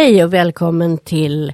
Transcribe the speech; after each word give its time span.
Hej 0.00 0.24
och 0.24 0.32
välkommen 0.32 0.98
till 0.98 1.52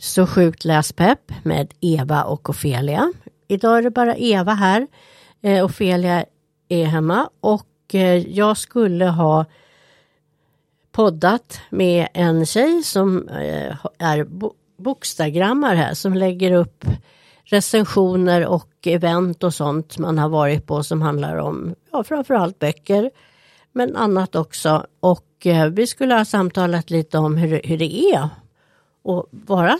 Så 0.00 0.26
sjukt 0.26 0.64
läspepp 0.64 1.32
med 1.42 1.74
Eva 1.80 2.24
och 2.24 2.50
Ofelia. 2.50 3.12
Idag 3.48 3.78
är 3.78 3.82
det 3.82 3.90
bara 3.90 4.16
Eva 4.16 4.52
här. 4.52 4.86
Eh, 5.42 5.64
Ofelia 5.64 6.24
är 6.68 6.84
hemma 6.84 7.30
och 7.40 7.94
eh, 7.94 8.28
jag 8.28 8.56
skulle 8.56 9.06
ha 9.06 9.44
poddat 10.92 11.60
med 11.70 12.08
en 12.14 12.46
tjej 12.46 12.82
som 12.82 13.28
eh, 13.28 13.76
är 13.98 14.24
bo 14.24 14.52
bokstagrammar 14.76 15.74
här 15.74 15.94
som 15.94 16.14
lägger 16.14 16.52
upp 16.52 16.84
recensioner 17.44 18.46
och 18.46 18.86
event 18.86 19.44
och 19.44 19.54
sånt 19.54 19.98
man 19.98 20.18
har 20.18 20.28
varit 20.28 20.66
på 20.66 20.82
som 20.82 21.02
handlar 21.02 21.36
om 21.36 21.74
ja, 21.92 22.04
framförallt 22.04 22.58
böcker 22.58 23.10
men 23.72 23.96
annat 23.96 24.36
också. 24.36 24.86
Och 25.00 25.29
och 25.40 25.46
eh, 25.46 25.70
vi 25.70 25.86
skulle 25.86 26.14
ha 26.14 26.24
samtalat 26.24 26.90
lite 26.90 27.18
om 27.18 27.36
hur, 27.36 27.60
hur 27.64 27.78
det 27.78 28.12
är 28.12 28.28
att 29.04 29.26
vara 29.30 29.78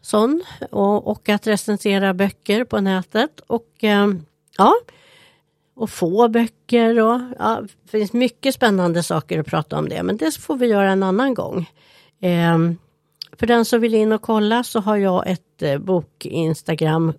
sån 0.00 0.42
och, 0.70 1.06
och 1.06 1.28
att 1.28 1.46
recensera 1.46 2.14
böcker 2.14 2.64
på 2.64 2.80
nätet. 2.80 3.40
Och 3.46 3.84
eh, 3.84 4.08
ja, 4.58 4.74
och 5.74 5.90
få 5.90 6.28
böcker 6.28 7.00
och 7.00 7.20
ja, 7.38 7.62
det 7.84 7.90
finns 7.90 8.12
mycket 8.12 8.54
spännande 8.54 9.02
saker 9.02 9.38
att 9.38 9.46
prata 9.46 9.78
om 9.78 9.88
det. 9.88 10.02
Men 10.02 10.16
det 10.16 10.34
får 10.34 10.56
vi 10.56 10.66
göra 10.66 10.92
en 10.92 11.02
annan 11.02 11.34
gång. 11.34 11.70
Eh, 12.20 12.58
för 13.32 13.46
den 13.46 13.64
som 13.64 13.80
vill 13.80 13.94
in 13.94 14.12
och 14.12 14.22
kolla 14.22 14.64
så 14.64 14.80
har 14.80 14.96
jag 14.96 15.26
ett 15.26 15.80
bok-instagram 15.80 17.12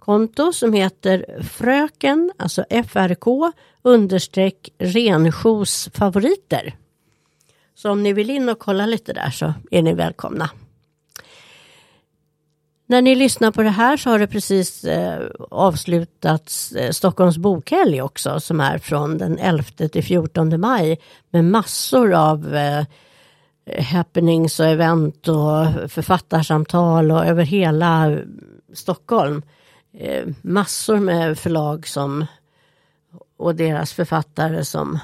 konto 0.00 0.52
som 0.52 0.72
heter 0.72 1.42
Fröken, 1.42 2.32
alltså 2.36 2.64
FRK 2.88 3.52
understreck 3.82 4.68
Renskos 4.78 5.88
favoriter. 5.94 6.74
Så 7.74 7.90
om 7.90 8.02
ni 8.02 8.12
vill 8.12 8.30
in 8.30 8.48
och 8.48 8.58
kolla 8.58 8.86
lite 8.86 9.12
där 9.12 9.30
så 9.30 9.54
är 9.70 9.82
ni 9.82 9.94
välkomna. 9.94 10.50
När 12.90 13.02
ni 13.02 13.14
lyssnar 13.14 13.50
på 13.50 13.62
det 13.62 13.70
här 13.70 13.96
så 13.96 14.10
har 14.10 14.18
det 14.18 14.26
precis 14.26 14.84
eh, 14.84 15.26
avslutats 15.50 16.72
eh, 16.72 16.90
Stockholms 16.90 17.38
bokhelg 17.38 18.02
också 18.02 18.40
som 18.40 18.60
är 18.60 18.78
från 18.78 19.18
den 19.18 19.38
11 19.38 19.64
till 19.92 20.04
14 20.04 20.60
maj 20.60 21.00
med 21.30 21.44
massor 21.44 22.14
av 22.14 22.56
eh, 22.56 22.84
happenings 23.82 24.60
och 24.60 24.66
event 24.66 25.28
och 25.28 25.90
författarsamtal 25.90 27.10
och 27.10 27.26
över 27.26 27.44
hela 27.44 28.18
Stockholm. 28.74 29.42
Eh, 29.92 30.26
massor 30.42 30.98
med 30.98 31.38
förlag 31.38 31.86
som 31.86 32.26
och 33.36 33.54
deras 33.54 33.92
författare 33.92 34.64
som 34.64 34.98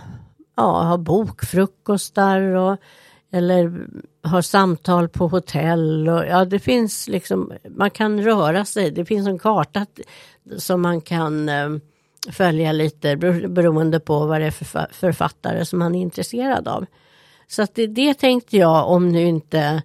ja, 0.57 0.83
har 0.83 0.99
bokfrukostar 0.99 2.41
och 2.41 2.77
eller 3.33 3.87
har 4.23 4.43
samtal 4.43 5.09
på 5.09 5.29
hotell 5.29 6.09
och 6.09 6.27
ja 6.27 6.45
det 6.45 6.59
finns 6.59 7.09
liksom 7.09 7.53
man 7.69 7.91
kan 7.91 8.23
röra 8.23 8.65
sig. 8.65 8.91
Det 8.91 9.05
finns 9.05 9.29
en 9.29 9.39
karta 9.39 9.87
som 10.59 10.83
man 10.83 11.01
kan 11.01 11.49
eh, 11.49 11.69
följa 12.31 12.73
lite 12.73 13.17
beroende 13.17 14.01
på 14.01 14.27
vad 14.27 14.41
det 14.41 14.47
är 14.47 14.51
för 14.51 14.87
författare 14.93 15.65
som 15.65 15.79
man 15.79 15.95
är 15.95 16.03
intresserad 16.03 16.69
av. 16.69 16.87
Så 17.47 17.63
att 17.63 17.75
det, 17.75 17.87
det 17.87 18.15
tänkte 18.15 18.57
jag 18.57 18.89
om 18.91 19.09
nu 19.09 19.23
inte 19.23 19.83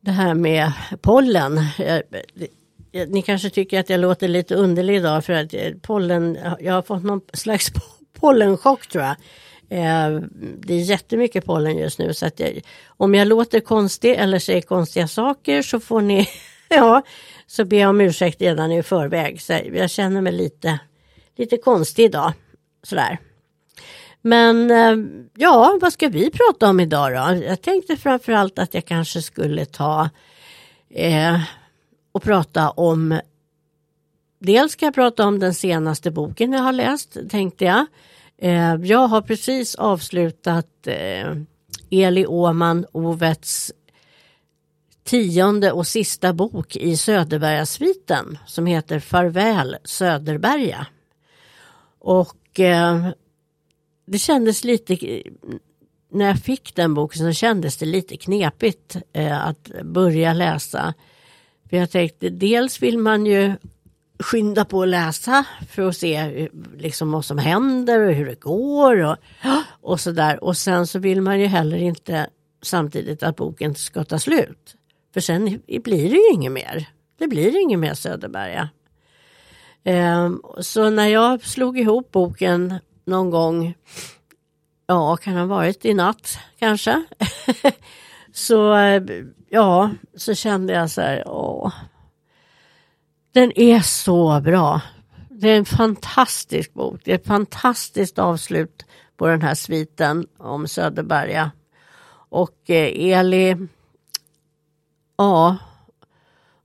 det 0.00 0.10
här 0.10 0.34
med 0.34 0.72
pollen. 1.00 1.58
Eh, 1.78 2.00
Eh, 2.92 3.08
ni 3.08 3.22
kanske 3.22 3.50
tycker 3.50 3.80
att 3.80 3.90
jag 3.90 4.00
låter 4.00 4.28
lite 4.28 4.54
underlig 4.54 4.96
idag 4.96 5.24
för 5.24 5.32
att 5.32 5.54
eh, 5.54 5.72
pollen, 5.82 6.38
jag 6.60 6.72
har 6.72 6.82
fått 6.82 7.04
någon 7.04 7.20
slags 7.32 7.70
pollenchock 8.20 8.86
tror 8.86 9.04
jag. 9.04 9.16
Eh, 9.70 10.20
det 10.58 10.74
är 10.74 10.80
jättemycket 10.80 11.44
pollen 11.44 11.78
just 11.78 11.98
nu 11.98 12.14
så 12.14 12.26
att 12.26 12.40
jag, 12.40 12.60
om 12.86 13.14
jag 13.14 13.28
låter 13.28 13.60
konstig 13.60 14.14
eller 14.14 14.38
säger 14.38 14.62
konstiga 14.62 15.08
saker 15.08 15.62
så 15.62 15.80
får 15.80 16.00
ni, 16.00 16.28
ja, 16.68 17.02
så 17.46 17.64
ber 17.64 17.76
jag 17.76 17.90
om 17.90 18.00
ursäkt 18.00 18.42
redan 18.42 18.72
i 18.72 18.82
förväg. 18.82 19.40
Så 19.42 19.60
jag 19.72 19.90
känner 19.90 20.20
mig 20.20 20.32
lite, 20.32 20.78
lite 21.36 21.56
konstig 21.56 22.04
idag. 22.04 22.32
Sådär. 22.82 23.18
Men 24.22 24.70
eh, 24.70 24.96
ja, 25.36 25.78
vad 25.80 25.92
ska 25.92 26.08
vi 26.08 26.30
prata 26.30 26.68
om 26.68 26.80
idag 26.80 27.12
då? 27.12 27.44
Jag 27.44 27.62
tänkte 27.62 27.96
framförallt 27.96 28.58
att 28.58 28.74
jag 28.74 28.84
kanske 28.84 29.22
skulle 29.22 29.64
ta 29.64 30.10
eh, 30.94 31.40
och 32.18 32.24
prata 32.24 32.70
om 32.70 33.20
Dels 34.38 34.72
ska 34.72 34.86
jag 34.86 34.94
prata 34.94 35.26
om 35.26 35.38
den 35.38 35.54
senaste 35.54 36.10
boken 36.10 36.52
jag 36.52 36.60
har 36.60 36.72
läst, 36.72 37.18
tänkte 37.30 37.64
jag. 37.64 37.86
Eh, 38.38 38.74
jag 38.74 39.08
har 39.08 39.22
precis 39.22 39.74
avslutat 39.74 40.86
eh, 40.86 41.36
Eli 41.90 42.26
Åman 42.26 42.86
Ovets 42.92 43.72
tionde 45.04 45.72
och 45.72 45.86
sista 45.86 46.32
bok 46.32 46.76
i 46.76 46.96
Söderbergasviten 46.96 48.38
som 48.46 48.66
heter 48.66 49.00
Farväl 49.00 49.76
Söderberga. 49.84 50.86
Och 51.98 52.60
eh, 52.60 53.08
det 54.06 54.18
kändes 54.18 54.64
lite, 54.64 55.22
när 56.12 56.26
jag 56.26 56.38
fick 56.38 56.74
den 56.74 56.94
boken 56.94 57.26
så 57.26 57.32
kändes 57.32 57.76
det 57.76 57.86
lite 57.86 58.16
knepigt 58.16 58.96
eh, 59.12 59.46
att 59.46 59.70
börja 59.84 60.32
läsa 60.32 60.94
för 61.70 61.76
jag 61.76 61.90
tänkte 61.90 62.28
dels 62.28 62.82
vill 62.82 62.98
man 62.98 63.26
ju 63.26 63.52
skynda 64.18 64.64
på 64.64 64.82
att 64.82 64.88
läsa 64.88 65.44
för 65.70 65.88
att 65.88 65.96
se 65.96 66.48
liksom 66.76 67.12
vad 67.12 67.24
som 67.24 67.38
händer 67.38 68.00
och 68.00 68.12
hur 68.12 68.26
det 68.26 68.40
går 68.40 69.04
och, 69.04 69.16
och 69.80 70.00
sådär. 70.00 70.44
Och 70.44 70.56
sen 70.56 70.86
så 70.86 70.98
vill 70.98 71.22
man 71.22 71.40
ju 71.40 71.46
heller 71.46 71.76
inte 71.76 72.26
samtidigt 72.62 73.22
att 73.22 73.36
boken 73.36 73.74
ska 73.74 74.04
ta 74.04 74.18
slut. 74.18 74.74
För 75.14 75.20
sen 75.20 75.44
blir 75.66 76.10
det 76.10 76.16
ju 76.16 76.32
inget 76.32 76.52
mer. 76.52 76.88
Det 77.18 77.28
blir 77.28 77.62
inget 77.62 77.78
mer 77.78 77.94
Söderberga. 77.94 78.68
Ehm, 79.84 80.42
så 80.60 80.90
när 80.90 81.06
jag 81.06 81.42
slog 81.42 81.78
ihop 81.78 82.12
boken 82.12 82.74
någon 83.04 83.30
gång, 83.30 83.74
ja 84.86 85.16
kan 85.16 85.36
ha 85.36 85.46
varit 85.46 85.84
i 85.84 85.94
natt 85.94 86.38
kanske. 86.58 87.04
så 88.38 88.74
ja, 89.48 89.90
så 90.16 90.34
kände 90.34 90.72
jag 90.72 90.90
så 90.90 91.00
här, 91.00 91.22
åh. 91.26 91.72
Den 93.32 93.58
är 93.58 93.80
så 93.80 94.40
bra. 94.40 94.80
Det 95.30 95.50
är 95.50 95.58
en 95.58 95.64
fantastisk 95.64 96.74
bok. 96.74 97.00
Det 97.04 97.10
är 97.10 97.14
ett 97.14 97.26
fantastiskt 97.26 98.18
avslut 98.18 98.84
på 99.16 99.26
den 99.26 99.42
här 99.42 99.54
sviten 99.54 100.26
om 100.38 100.68
Söderberga. 100.68 101.50
Och 102.30 102.70
eh, 102.70 103.18
Eli, 103.18 103.56
ja, 105.16 105.56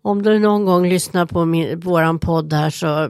om 0.01 0.21
du 0.21 0.39
någon 0.39 0.65
gång 0.65 0.89
lyssnar 0.89 1.25
på 1.25 1.45
min, 1.45 1.79
våran 1.79 2.19
podd 2.19 2.53
här 2.53 2.69
så 2.69 3.09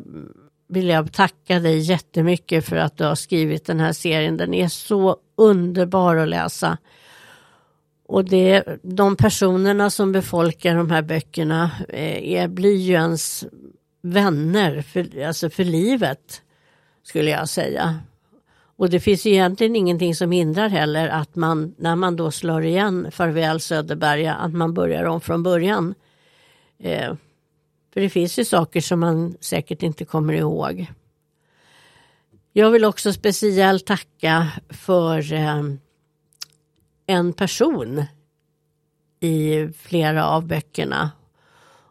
vill 0.68 0.88
jag 0.88 1.14
tacka 1.14 1.60
dig 1.60 1.80
jättemycket 1.80 2.66
för 2.66 2.76
att 2.76 2.98
du 2.98 3.04
har 3.04 3.16
skrivit 3.16 3.66
den 3.66 3.80
här 3.80 3.94
serien. 3.94 4.38
Den 4.38 4.54
är 4.54 4.68
så 4.68 5.18
underbar 5.38 6.16
att 6.16 6.30
läsa. 6.30 6.78
Och 8.14 8.26
det, 8.26 8.64
de 8.84 9.16
personerna 9.16 9.90
som 9.90 10.12
befolkar 10.12 10.76
de 10.76 10.92
här 10.92 11.02
böckerna 11.02 11.72
eh, 11.90 12.34
är, 12.34 12.48
blir 12.48 12.76
ju 12.76 12.94
ens 12.94 13.46
vänner 14.02 14.82
för, 14.82 15.24
alltså 15.24 15.50
för 15.50 15.64
livet, 15.64 16.42
skulle 17.04 17.30
jag 17.30 17.50
säga. 17.50 18.00
Och 18.76 18.90
det 18.90 19.00
finns 19.00 19.26
ju 19.26 19.32
egentligen 19.32 19.76
ingenting 19.76 20.16
som 20.16 20.32
hindrar 20.32 20.70
heller 20.70 21.08
att 21.08 21.36
man, 21.36 21.76
när 21.78 21.96
man 21.96 22.16
då 22.16 22.32
slår 22.32 22.64
igen 22.64 23.12
Farväl 23.12 23.60
Söderberga, 23.60 24.34
att 24.34 24.54
man 24.54 24.74
börjar 24.74 25.04
om 25.04 25.22
från 25.22 25.44
början. 25.44 25.96
Eh, 26.80 27.14
för 27.94 28.02
det 28.02 28.10
finns 28.10 28.40
ju 28.40 28.46
saker 28.46 28.82
som 28.82 29.00
man 29.00 29.36
säkert 29.40 29.84
inte 29.84 30.06
kommer 30.06 30.34
ihåg. 30.34 30.88
Jag 32.52 32.72
vill 32.72 32.86
också 32.86 33.14
speciellt 33.14 33.86
tacka 33.86 34.48
för 34.70 35.34
eh, 35.34 35.64
en 37.06 37.34
person 37.34 38.04
i 39.20 39.68
flera 39.78 40.28
av 40.28 40.48
böckerna. 40.48 41.12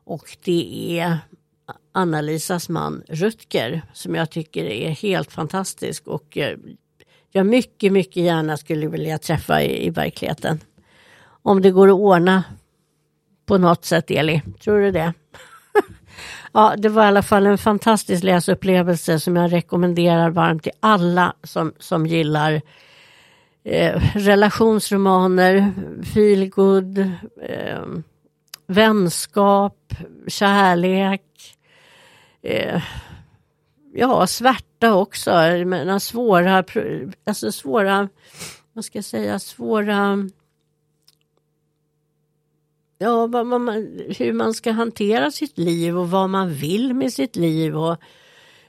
Och 0.05 0.37
det 0.45 0.99
är 0.99 1.19
Anna-Lisas 1.93 2.69
man 2.69 3.03
Rutger 3.09 3.83
som 3.93 4.15
jag 4.15 4.31
tycker 4.31 4.65
är 4.65 4.91
helt 4.91 5.33
fantastisk 5.33 6.07
och 6.07 6.39
jag 7.31 7.47
mycket, 7.47 7.93
mycket 7.93 8.23
gärna 8.23 8.57
skulle 8.57 8.87
vilja 8.87 9.19
träffa 9.19 9.63
i, 9.63 9.87
i 9.87 9.91
verkligheten. 9.91 10.61
Om 11.43 11.63
det 11.63 11.71
går 11.71 11.89
att 11.89 11.95
ordna 11.95 12.45
på 13.47 13.59
något 13.59 13.85
sätt, 13.85 14.11
Eli. 14.11 14.43
Tror 14.61 14.81
du 14.81 14.91
det? 14.91 15.13
ja, 16.53 16.75
det 16.79 16.89
var 16.89 17.05
i 17.05 17.07
alla 17.07 17.23
fall 17.23 17.47
en 17.47 17.59
fantastisk 17.59 18.25
läsupplevelse 18.25 19.21
som 19.21 19.37
jag 19.37 19.53
rekommenderar 19.53 20.31
varmt 20.31 20.63
till 20.63 20.73
alla 20.81 21.37
som, 21.43 21.73
som 21.79 22.07
gillar 22.07 22.63
eh, 23.65 24.03
relationsromaner, 24.15 25.73
feelgood, 26.15 26.99
eh, 27.43 27.85
vänskap, 28.67 29.95
kärlek. 30.27 31.57
Eh, 32.43 32.83
ja, 33.95 34.27
svärta 34.27 34.95
också. 34.95 35.31
Menar, 35.67 35.99
svåra, 35.99 36.65
alltså 37.25 37.53
svåra, 37.53 38.09
vad 38.73 38.85
ska 38.85 38.99
jag 38.99 39.05
säga, 39.05 39.39
svåra 39.39 40.29
ja, 43.03 43.27
vad 43.27 43.47
man, 43.47 43.69
hur 44.19 44.33
man 44.33 44.55
ska 44.55 44.73
hantera 44.73 45.31
sitt 45.31 45.59
liv 45.59 45.99
och 45.99 46.11
vad 46.11 46.31
man 46.31 46.55
vill 46.55 46.95
med 46.95 47.13
sitt 47.13 47.37
liv 47.37 47.77
och 47.77 47.97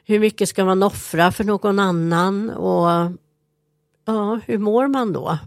hur 0.05 0.19
mycket 0.19 0.49
ska 0.49 0.65
man 0.65 0.83
offra 0.83 1.31
för 1.31 1.43
någon 1.43 1.79
annan 1.79 2.49
och 2.49 3.11
ja, 4.05 4.39
hur 4.45 4.57
mår 4.57 4.87
man 4.87 5.13
då? 5.13 5.37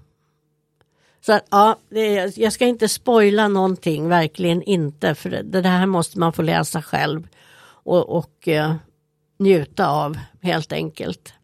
Så 1.21 1.33
att, 1.33 1.47
ja, 1.51 1.77
jag 2.35 2.53
ska 2.53 2.67
inte 2.67 2.89
spoila 2.89 3.49
någonting, 3.49 4.09
verkligen 4.09 4.63
inte, 4.63 5.15
för 5.15 5.31
det, 5.31 5.43
det 5.43 5.69
här 5.69 5.87
måste 5.87 6.19
man 6.19 6.33
få 6.33 6.43
läsa 6.43 6.83
själv 6.83 7.29
och, 7.67 8.09
och 8.09 8.49
eh, 8.49 8.75
njuta 9.39 9.89
av 9.89 10.19
helt 10.43 10.73
enkelt. 10.73 11.35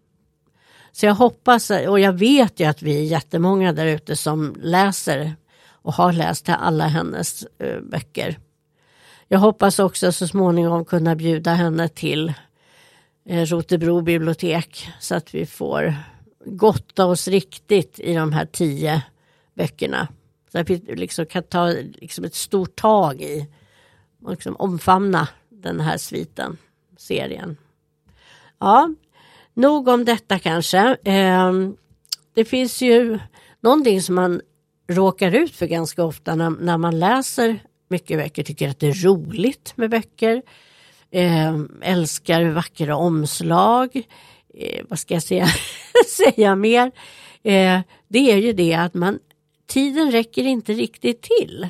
Så 0.93 1.07
jag 1.07 1.15
hoppas, 1.15 1.71
och 1.71 2.01
jag 2.01 2.13
vet 2.13 2.61
ju 2.61 2.65
att 2.65 2.83
vi 2.83 2.99
är 2.99 3.05
jättemånga 3.05 3.73
där 3.73 3.87
ute 3.87 4.17
som 4.17 4.55
läser 4.61 5.35
och 5.67 5.95
har 5.95 6.13
läst 6.13 6.49
alla 6.49 6.87
hennes 6.87 7.47
eh, 7.59 7.81
böcker. 7.81 8.39
Jag 9.29 9.39
hoppas 9.39 9.79
också 9.79 10.13
så 10.13 10.29
småningom 10.29 10.85
kunna 10.85 11.15
bjuda 11.17 11.55
henne 11.55 11.89
till 11.89 12.33
eh, 13.25 13.47
Rotebro 13.47 14.01
bibliotek 14.01 14.89
så 15.01 15.15
att 15.15 15.35
vi 15.35 15.47
får 15.47 15.95
gotta 16.45 17.07
oss 17.07 17.29
riktigt 17.29 18.01
i 18.01 18.15
de 18.15 18.33
här 18.33 18.47
tio 18.47 19.03
böckerna. 19.55 20.09
Så 20.53 20.59
att 20.59 20.71
vi 20.71 20.77
liksom 20.77 21.27
kan 21.27 21.43
ta 21.43 21.67
liksom 21.95 22.25
ett 22.25 22.35
stort 22.35 22.77
tag 22.77 23.23
i 23.23 23.47
och 24.23 24.31
liksom 24.31 24.57
omfamna 24.57 25.29
den 25.49 25.81
här 25.81 25.97
sviten, 25.97 26.57
serien. 26.97 27.57
Ja, 28.59 28.95
nog 29.55 29.89
om 29.89 30.05
detta 30.05 30.39
kanske. 30.39 30.97
Eh, 31.05 31.53
det 32.35 32.45
finns 32.45 32.83
ju 32.83 33.19
någonting 33.61 34.03
som 34.03 34.15
man 34.15 34.41
råkar 34.89 35.35
ut 35.35 35.57
för 35.57 35.67
ganska 35.67 36.05
ofta 36.05 36.35
när, 36.35 36.51
när 36.51 36.79
man 36.79 36.99
läser 36.99 37.59
mycket 37.89 38.19
böcker, 38.19 38.43
tycker 38.43 38.69
att 38.69 38.81
det 38.81 38.89
är 38.89 39.05
roligt 39.05 39.73
med 39.77 39.91
böcker, 39.91 40.43
eh, 41.11 41.59
älskar 41.81 42.45
vackra 42.45 42.97
omslag, 42.97 44.03
eh, 44.55 44.85
vad 44.89 44.99
ska 44.99 45.15
jag 45.15 45.23
säga, 45.23 45.47
säga 46.09 46.57
mer? 46.57 46.93
Eh, 47.43 47.81
det 48.09 48.33
är 48.33 48.37
ju 48.37 48.53
det 48.53 48.75
att 48.75 48.95
man 48.95 49.19
tiden 49.67 50.11
räcker 50.11 50.45
inte 50.45 50.73
riktigt 50.73 51.23
till. 51.23 51.69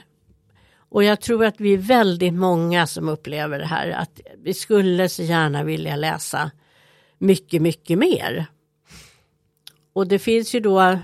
Och 0.75 1.05
jag 1.05 1.21
tror 1.21 1.45
att 1.45 1.61
vi 1.61 1.75
är 1.75 1.79
väldigt 1.79 2.35
många 2.35 2.87
som 2.87 3.09
upplever 3.09 3.59
det 3.59 3.67
här 3.67 3.91
att 3.91 4.21
vi 4.43 4.55
skulle 4.55 5.09
så 5.09 5.23
gärna 5.23 5.65
vilja 5.65 5.97
läsa 5.97 6.51
mycket, 7.19 7.63
mycket 7.63 7.99
mer. 7.99 8.47
Och 9.93 10.07
det 10.07 10.19
finns 10.19 10.55
ju 10.55 10.61
då, 10.61 10.99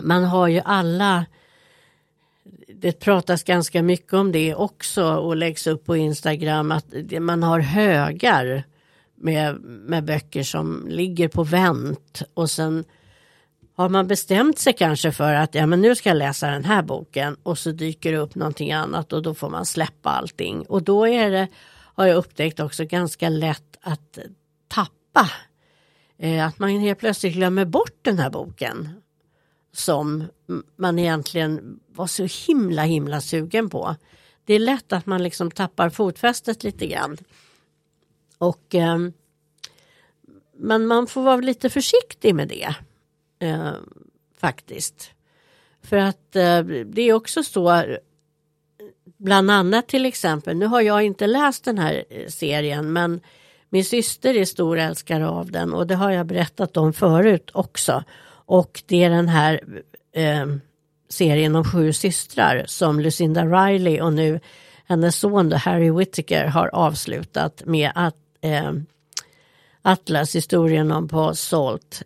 man 0.00 0.24
har 0.24 0.48
ju 0.48 0.60
alla, 0.64 1.26
det 2.68 2.92
pratas 2.92 3.42
ganska 3.42 3.82
mycket 3.82 4.12
om 4.12 4.32
det 4.32 4.54
också 4.54 5.14
och 5.14 5.36
läggs 5.36 5.66
upp 5.66 5.84
på 5.84 5.96
Instagram 5.96 6.72
att 6.72 6.94
man 7.20 7.42
har 7.42 7.60
högar 7.60 8.64
med, 9.16 9.60
med 9.62 10.04
böcker 10.04 10.42
som 10.42 10.86
ligger 10.88 11.28
på 11.28 11.44
vänt 11.44 12.22
och 12.34 12.50
sen 12.50 12.84
har 13.76 13.88
man 13.88 14.06
bestämt 14.06 14.58
sig 14.58 14.72
kanske 14.72 15.12
för 15.12 15.34
att 15.34 15.54
ja, 15.54 15.66
men 15.66 15.80
nu 15.80 15.94
ska 15.94 16.08
jag 16.08 16.16
läsa 16.16 16.50
den 16.50 16.64
här 16.64 16.82
boken 16.82 17.36
och 17.42 17.58
så 17.58 17.70
dyker 17.70 18.12
det 18.12 18.18
upp 18.18 18.34
någonting 18.34 18.72
annat 18.72 19.12
och 19.12 19.22
då 19.22 19.34
får 19.34 19.50
man 19.50 19.66
släppa 19.66 20.10
allting. 20.10 20.62
Och 20.62 20.82
då 20.82 21.08
är 21.08 21.30
det, 21.30 21.48
har 21.72 22.06
jag 22.06 22.16
upptäckt 22.16 22.60
också, 22.60 22.84
ganska 22.84 23.28
lätt 23.28 23.78
att 23.80 24.18
tappa. 24.68 25.30
Eh, 26.18 26.46
att 26.46 26.58
man 26.58 26.70
helt 26.70 26.98
plötsligt 26.98 27.34
glömmer 27.34 27.64
bort 27.64 27.98
den 28.02 28.18
här 28.18 28.30
boken 28.30 28.88
som 29.72 30.24
man 30.76 30.98
egentligen 30.98 31.80
var 31.88 32.06
så 32.06 32.28
himla 32.46 32.82
himla 32.82 33.20
sugen 33.20 33.70
på. 33.70 33.96
Det 34.44 34.54
är 34.54 34.58
lätt 34.58 34.92
att 34.92 35.06
man 35.06 35.22
liksom 35.22 35.50
tappar 35.50 35.90
fotfästet 35.90 36.64
lite 36.64 36.86
grann. 36.86 37.16
Och 38.38 38.74
eh, 38.74 38.98
men 40.56 40.86
man 40.86 41.06
får 41.06 41.22
vara 41.22 41.36
lite 41.36 41.70
försiktig 41.70 42.34
med 42.34 42.48
det. 42.48 42.74
Eh, 43.38 43.72
faktiskt. 44.38 45.10
För 45.82 45.96
att 45.96 46.36
eh, 46.36 46.60
det 46.86 47.02
är 47.02 47.12
också 47.12 47.42
så, 47.42 47.84
bland 49.16 49.50
annat 49.50 49.88
till 49.88 50.06
exempel, 50.06 50.56
nu 50.56 50.66
har 50.66 50.80
jag 50.80 51.02
inte 51.02 51.26
läst 51.26 51.64
den 51.64 51.78
här 51.78 52.04
eh, 52.10 52.26
serien 52.28 52.92
men 52.92 53.20
min 53.68 53.84
syster 53.84 54.36
är 54.36 54.44
stor 54.44 54.78
älskare 54.78 55.28
av 55.28 55.50
den 55.50 55.74
och 55.74 55.86
det 55.86 55.94
har 55.94 56.10
jag 56.10 56.26
berättat 56.26 56.76
om 56.76 56.92
förut 56.92 57.50
också. 57.54 58.04
Och 58.46 58.82
det 58.86 59.04
är 59.04 59.10
den 59.10 59.28
här 59.28 59.60
eh, 60.12 60.46
serien 61.08 61.56
om 61.56 61.64
sju 61.64 61.92
systrar 61.92 62.64
som 62.66 63.00
Lucinda 63.00 63.44
Riley 63.44 64.00
och 64.00 64.12
nu 64.12 64.40
hennes 64.86 65.16
son 65.16 65.52
Harry 65.52 65.90
Whittaker 65.90 66.46
har 66.46 66.70
avslutat 66.74 67.62
med 67.66 67.92
att 67.94 68.23
eh, 68.44 68.72
Atlas, 69.82 70.34
historien 70.34 70.92
om 70.92 71.08
Paul 71.08 71.36
Salt 71.36 72.02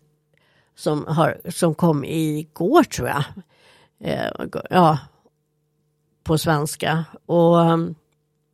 som, 0.78 1.04
har, 1.06 1.40
som 1.48 1.74
kom 1.74 2.04
igår 2.04 2.82
tror 2.82 3.08
jag. 3.08 3.24
Eh, 4.00 4.30
ja, 4.70 4.98
på 6.24 6.38
svenska. 6.38 7.04
Och 7.26 7.62
ehm, 7.62 7.94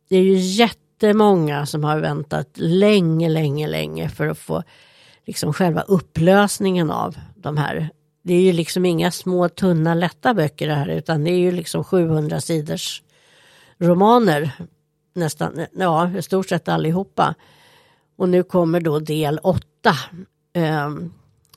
det 0.09 0.17
är 0.17 0.21
ju 0.21 0.35
jättemånga 0.35 1.65
som 1.65 1.83
har 1.83 1.99
väntat 1.99 2.49
länge, 2.55 3.29
länge, 3.29 3.67
länge 3.67 4.09
för 4.09 4.27
att 4.27 4.37
få 4.37 4.63
liksom 5.25 5.53
själva 5.53 5.81
upplösningen 5.81 6.91
av 6.91 7.17
de 7.35 7.57
här. 7.57 7.89
Det 8.21 8.33
är 8.33 8.41
ju 8.41 8.53
liksom 8.53 8.85
inga 8.85 9.11
små 9.11 9.49
tunna 9.49 9.93
lätta 9.93 10.33
böcker 10.33 10.67
det 10.67 10.75
här 10.75 10.87
utan 10.87 11.23
det 11.23 11.31
är 11.31 11.39
ju 11.39 11.51
liksom 11.51 11.83
700 11.83 12.41
sidors 12.41 13.03
romaner. 13.77 14.51
Nästan, 15.13 15.65
ja 15.71 16.11
i 16.17 16.21
stort 16.21 16.49
sett 16.49 16.67
allihopa. 16.67 17.35
Och 18.15 18.29
nu 18.29 18.43
kommer 18.43 18.81
då 18.81 18.99
del 18.99 19.39
8. 19.43 19.61
Ehm, 20.53 21.13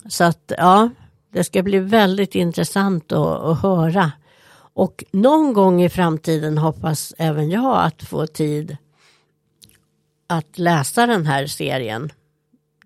så 0.09 0.25
att 0.25 0.53
ja, 0.59 0.91
det 1.33 1.45
ska 1.45 1.63
bli 1.63 1.79
väldigt 1.79 2.35
intressant 2.35 3.13
att, 3.13 3.43
att 3.43 3.63
höra. 3.63 4.13
Och 4.55 5.05
någon 5.11 5.53
gång 5.53 5.83
i 5.83 5.89
framtiden 5.89 6.59
hoppas 6.59 7.15
även 7.19 7.51
jag 7.51 7.85
att 7.85 8.03
få 8.03 8.27
tid 8.27 8.77
att 10.27 10.59
läsa 10.59 11.07
den 11.07 11.27
här 11.27 11.47
serien. 11.47 12.13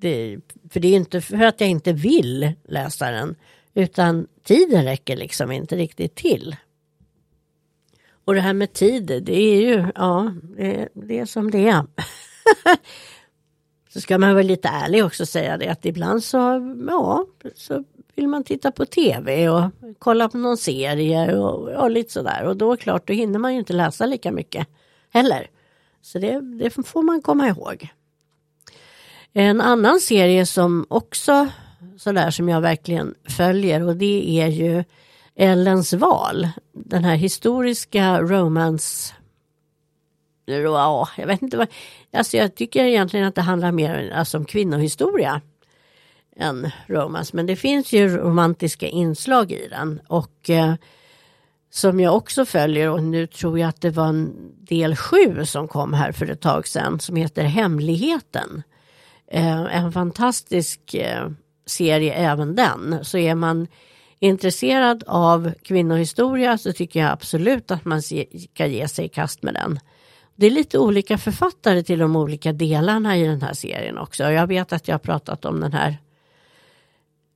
Det, 0.00 0.38
för 0.71 0.81
det 0.81 0.88
är 0.88 0.97
inte 0.97 1.21
för 1.21 1.43
att 1.43 1.61
jag 1.61 1.71
inte 1.71 1.93
vill 1.93 2.52
läsa 2.64 3.11
den 3.11 3.37
utan 3.75 4.26
tiden 4.43 4.85
räcker 4.85 5.17
liksom 5.17 5.52
inte 5.52 5.76
riktigt 5.76 6.14
till. 6.14 6.57
Och 8.25 8.35
det 8.35 8.41
här 8.41 8.52
med 8.52 8.73
tid, 8.73 9.23
det 9.23 9.37
är 9.37 9.61
ju, 9.61 9.87
ja, 9.95 10.35
det, 10.57 10.88
det 10.95 11.19
är 11.19 11.26
som 11.26 11.50
det 11.50 11.69
är. 11.69 11.87
Så 13.92 14.00
ska 14.00 14.18
man 14.18 14.34
vara 14.34 14.42
lite 14.42 14.68
ärlig 14.68 15.04
också 15.04 15.26
säga 15.26 15.56
det 15.56 15.68
att 15.68 15.84
ibland 15.84 16.25
så, 16.25 16.38
ja, 16.88 17.26
så 17.54 17.84
vill 18.14 18.28
man 18.28 18.44
titta 18.44 18.70
på 18.70 18.87
tv 18.87 19.49
och 19.49 19.70
kolla 19.99 20.28
på 20.28 20.38
någon 20.38 20.56
serie 20.56 21.37
och, 21.37 21.68
och 21.68 21.90
lite 21.90 22.12
sådär. 22.12 22.44
Och 22.44 22.56
då 22.56 22.76
klart, 22.76 23.06
då 23.06 23.12
hinner 23.12 23.38
man 23.38 23.52
ju 23.52 23.58
inte 23.58 23.72
läsa 23.72 24.06
lika 24.06 24.32
mycket 24.32 24.68
heller. 25.11 25.46
Så 26.02 26.18
det, 26.18 26.40
det 26.40 26.70
får 26.70 27.02
man 27.02 27.22
komma 27.22 27.49
ihåg. 27.49 27.88
En 29.32 29.61
annan 29.61 30.00
serie 30.00 30.46
som 30.46 30.87
också 30.88 31.49
sådär 31.96 32.30
som 32.30 32.49
jag 32.49 32.61
verkligen 32.61 33.14
följer 33.28 33.87
och 33.87 33.96
det 33.96 34.40
är 34.40 34.49
ju 34.49 34.84
Ellens 35.37 35.92
val. 35.92 36.49
Den 36.72 37.04
här 37.04 37.16
historiska 37.16 38.20
romance 38.20 39.14
ja, 40.44 41.08
jag 41.16 41.26
vet 41.26 41.42
inte 41.42 41.56
vad, 41.56 41.68
alltså 42.12 42.37
jag 42.37 42.54
tycker 42.54 42.84
egentligen 42.84 43.26
att 43.26 43.34
det 43.34 43.42
handlar 43.42 43.72
mer 43.72 44.12
alltså, 44.14 44.38
om 44.38 44.44
kvinnohistoria 44.44 45.40
än 46.37 46.70
romance. 46.87 47.37
Men 47.37 47.46
det 47.46 47.56
finns 47.56 47.92
ju 47.92 48.08
romantiska 48.08 48.88
inslag 48.88 49.52
i 49.52 49.68
den 49.68 50.00
och 50.08 50.50
eh, 50.50 50.75
som 51.70 52.00
jag 52.00 52.16
också 52.16 52.44
följer 52.44 52.90
och 52.90 53.02
nu 53.02 53.26
tror 53.26 53.58
jag 53.58 53.68
att 53.68 53.80
det 53.80 53.90
var 53.90 54.06
en 54.06 54.32
del 54.58 54.96
sju 54.96 55.44
som 55.44 55.68
kom 55.68 55.92
här 55.92 56.12
för 56.12 56.30
ett 56.30 56.40
tag 56.40 56.68
sedan 56.68 57.00
som 57.00 57.16
heter 57.16 57.44
Hemligheten. 57.44 58.62
Eh, 59.26 59.76
en 59.76 59.92
fantastisk 59.92 60.94
eh, 60.94 61.30
serie 61.66 62.14
även 62.14 62.54
den. 62.54 62.99
Så 63.02 63.18
är 63.18 63.34
man 63.34 63.66
intresserad 64.18 65.04
av 65.06 65.52
kvinnohistoria 65.62 66.58
så 66.58 66.72
tycker 66.72 67.00
jag 67.00 67.11
absolut 67.11 67.70
att 67.70 67.84
man 67.84 68.02
ska 68.02 68.66
ge 68.66 68.88
sig 68.88 69.04
i 69.04 69.08
kast 69.08 69.42
med 69.42 69.54
den. 69.54 69.80
Det 70.42 70.46
är 70.46 70.50
lite 70.50 70.78
olika 70.78 71.18
författare 71.18 71.82
till 71.82 71.99
de 71.99 72.16
olika 72.16 72.52
delarna 72.52 73.18
i 73.18 73.26
den 73.26 73.42
här 73.42 73.52
serien 73.52 73.99
också. 73.99 74.22
Jag 74.22 74.46
vet 74.46 74.72
att 74.72 74.88
jag 74.88 74.94
har 74.94 74.99
pratat 74.99 75.44
om 75.44 75.61
den 75.61 75.72
här 75.72 75.99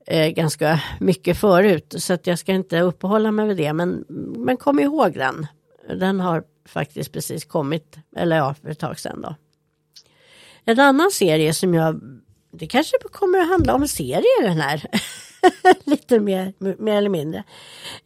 eh, 0.07 0.29
ganska 0.29 0.83
mycket 1.01 1.39
förut 1.39 1.95
så 1.99 2.13
att 2.13 2.27
jag 2.27 2.39
ska 2.39 2.53
inte 2.53 2.81
uppehålla 2.81 3.31
mig 3.31 3.47
vid 3.47 3.57
det 3.57 3.73
men, 3.73 4.05
men 4.37 4.57
kom 4.57 4.81
ihåg 4.81 5.13
den. 5.15 5.47
Den 5.89 6.21
har 6.21 6.45
faktiskt 6.69 7.13
precis 7.13 7.45
kommit, 7.45 7.97
eller 8.17 8.37
ja, 8.37 8.55
för 8.55 8.69
ett 8.69 8.79
tag 8.79 8.99
sedan 8.99 9.21
då. 9.23 9.35
En 10.65 10.81
annan 10.81 11.11
serie 11.11 11.55
som 11.55 11.75
jag, 11.75 12.01
det 12.53 12.67
kanske 12.67 12.97
kommer 13.13 13.39
att 13.39 13.49
handla 13.49 13.75
om 13.75 13.89
serier 13.89 14.43
den 14.43 14.61
här. 14.61 14.87
Lite 15.85 16.21
mer, 16.21 16.53
mer 16.59 16.97
eller 16.97 17.11
mindre. 17.11 17.45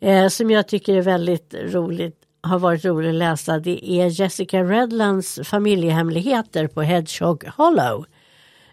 Eh, 0.01 0.29
som 0.29 0.51
jag 0.51 0.69
tycker 0.69 0.95
är 0.95 1.03
väldigt 1.03 1.55
roligt 1.55 2.27
har 2.43 2.59
varit 2.59 2.85
rolig 2.85 3.09
att 3.09 3.15
läsa 3.15 3.59
det 3.59 3.91
är 3.91 4.07
Jessica 4.21 4.63
Redlands 4.65 5.41
familjehemligheter 5.45 6.67
på 6.67 6.83
Hedgehog 6.83 7.45
Hollow. 7.57 8.07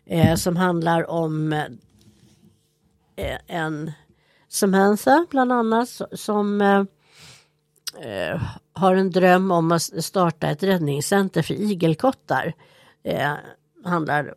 Eh, 0.06 0.36
som 0.36 0.56
handlar 0.56 1.10
om 1.10 1.54
eh, 3.16 3.38
en 3.48 3.92
Samantha 4.50 5.26
bland 5.30 5.52
annat 5.52 6.02
som 6.12 6.62
eh, 6.62 6.84
eh, 8.00 8.42
har 8.74 8.96
en 8.96 9.12
dröm 9.12 9.52
om 9.52 9.72
att 9.72 9.82
starta 9.82 10.48
ett 10.48 10.64
räddningscenter 10.64 11.42
för 11.42 11.54
igelkottar. 11.54 12.54
Eh, 13.04 13.32
handlar, 13.84 14.34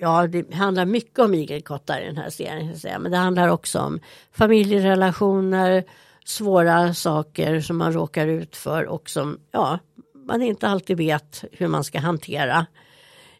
ja, 0.00 0.26
det 0.26 0.54
handlar 0.54 0.84
mycket 0.84 1.18
om 1.18 1.34
igelkottar 1.34 2.00
i 2.00 2.06
den 2.06 2.16
här 2.16 2.30
serien. 2.30 3.02
Men 3.02 3.12
det 3.12 3.18
handlar 3.18 3.48
också 3.48 3.80
om 3.80 4.00
familjerelationer, 4.32 5.84
svåra 6.24 6.94
saker 6.94 7.60
som 7.60 7.76
man 7.76 7.92
råkar 7.92 8.26
ut 8.26 8.56
för 8.56 8.84
och 8.84 9.10
som 9.10 9.38
ja, 9.50 9.78
man 10.14 10.42
inte 10.42 10.68
alltid 10.68 10.96
vet 10.96 11.44
hur 11.52 11.68
man 11.68 11.84
ska 11.84 11.98
hantera. 11.98 12.66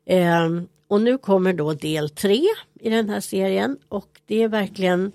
Eh, 0.07 0.49
och 0.89 1.01
nu 1.01 1.19
kommer 1.19 1.53
då 1.53 1.73
del 1.73 2.11
tre 2.11 2.43
i 2.81 2.91
den 2.91 3.09
här 3.09 3.21
serien 3.21 3.79
och 3.89 4.21
det 4.27 4.43
är 4.43 4.49
verkligen 4.49 5.13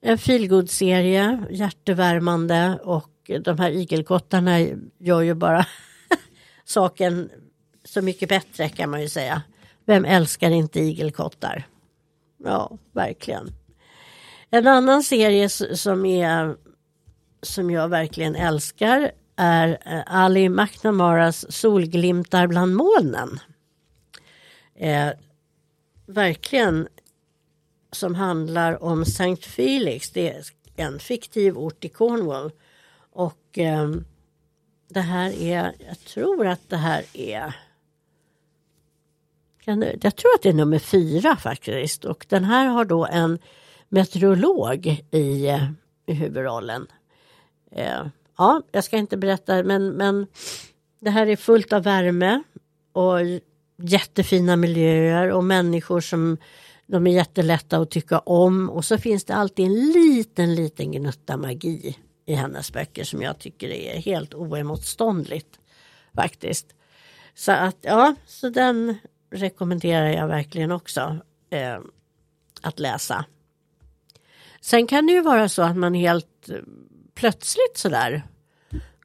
en 0.00 0.18
feelgood-serie, 0.18 1.44
hjärtevärmande 1.50 2.78
och 2.84 3.30
de 3.40 3.58
här 3.58 3.70
igelkottarna 3.70 4.60
gör 4.98 5.20
ju 5.20 5.34
bara 5.34 5.66
saken 6.64 7.30
så 7.84 8.02
mycket 8.02 8.28
bättre 8.28 8.68
kan 8.68 8.90
man 8.90 9.00
ju 9.02 9.08
säga. 9.08 9.42
Vem 9.84 10.04
älskar 10.04 10.50
inte 10.50 10.80
igelkottar? 10.80 11.66
Ja, 12.44 12.78
verkligen. 12.92 13.48
En 14.50 14.66
annan 14.66 15.02
serie 15.02 15.48
som, 15.48 16.06
är, 16.06 16.56
som 17.42 17.70
jag 17.70 17.88
verkligen 17.88 18.36
älskar 18.36 19.12
är 19.36 19.78
eh, 19.86 20.02
Ali 20.06 20.48
McNamaras 20.48 21.52
Solglimtar 21.52 22.46
bland 22.46 22.76
molnen. 22.76 23.40
Eh, 24.74 25.08
verkligen 26.06 26.88
som 27.92 28.14
handlar 28.14 28.82
om 28.82 29.02
St. 29.02 29.36
Felix. 29.36 30.10
Det 30.10 30.28
är 30.28 30.44
en 30.76 30.98
fiktiv 30.98 31.58
ort 31.58 31.84
i 31.84 31.88
Cornwall. 31.88 32.52
Och 33.12 33.58
eh, 33.58 33.90
det 34.88 35.00
här 35.00 35.42
är, 35.42 35.72
jag 35.78 36.00
tror 36.00 36.46
att 36.46 36.68
det 36.68 36.76
här 36.76 37.04
är 37.12 37.54
jag 40.00 40.16
tror 40.16 40.34
att 40.34 40.42
det 40.42 40.48
är 40.48 40.52
nummer 40.52 40.78
fyra 40.78 41.36
faktiskt 41.36 42.04
och 42.04 42.26
den 42.28 42.44
här 42.44 42.66
har 42.66 42.84
då 42.84 43.06
en 43.06 43.38
meteorolog 43.88 44.86
i, 45.10 45.48
eh, 45.48 45.70
i 46.06 46.12
huvudrollen. 46.12 46.86
Eh, 47.70 48.06
ja, 48.38 48.62
jag 48.72 48.84
ska 48.84 48.96
inte 48.96 49.16
berätta 49.16 49.62
men, 49.62 49.90
men 49.90 50.26
det 51.00 51.10
här 51.10 51.26
är 51.26 51.36
fullt 51.36 51.72
av 51.72 51.82
värme 51.82 52.42
och 52.92 53.18
jättefina 53.82 54.56
miljöer 54.56 55.30
och 55.30 55.44
människor 55.44 56.00
som 56.00 56.36
de 56.86 57.06
är 57.06 57.10
jättelätta 57.10 57.78
att 57.78 57.90
tycka 57.90 58.18
om 58.18 58.70
och 58.70 58.84
så 58.84 58.98
finns 58.98 59.24
det 59.24 59.34
alltid 59.34 59.66
en 59.66 59.92
liten, 59.92 60.54
liten 60.54 60.92
gnutta 60.92 61.36
magi 61.36 61.96
i 62.26 62.34
hennes 62.34 62.72
böcker 62.72 63.04
som 63.04 63.22
jag 63.22 63.38
tycker 63.38 63.68
är 63.68 64.00
helt 64.00 64.34
oemotståndligt 64.34 65.58
faktiskt. 66.14 66.74
Så 67.34 67.52
att 67.52 67.76
ja, 67.80 68.14
så 68.26 68.48
den 68.48 68.98
rekommenderar 69.30 70.08
jag 70.08 70.26
verkligen 70.26 70.72
också 70.72 71.18
eh, 71.50 71.78
att 72.62 72.78
läsa. 72.78 73.24
Sen 74.60 74.86
kan 74.86 75.06
det 75.06 75.12
ju 75.12 75.22
vara 75.22 75.48
så 75.48 75.62
att 75.62 75.76
man 75.76 75.94
helt 75.94 76.50
plötsligt 77.20 77.76
sådär 77.76 78.22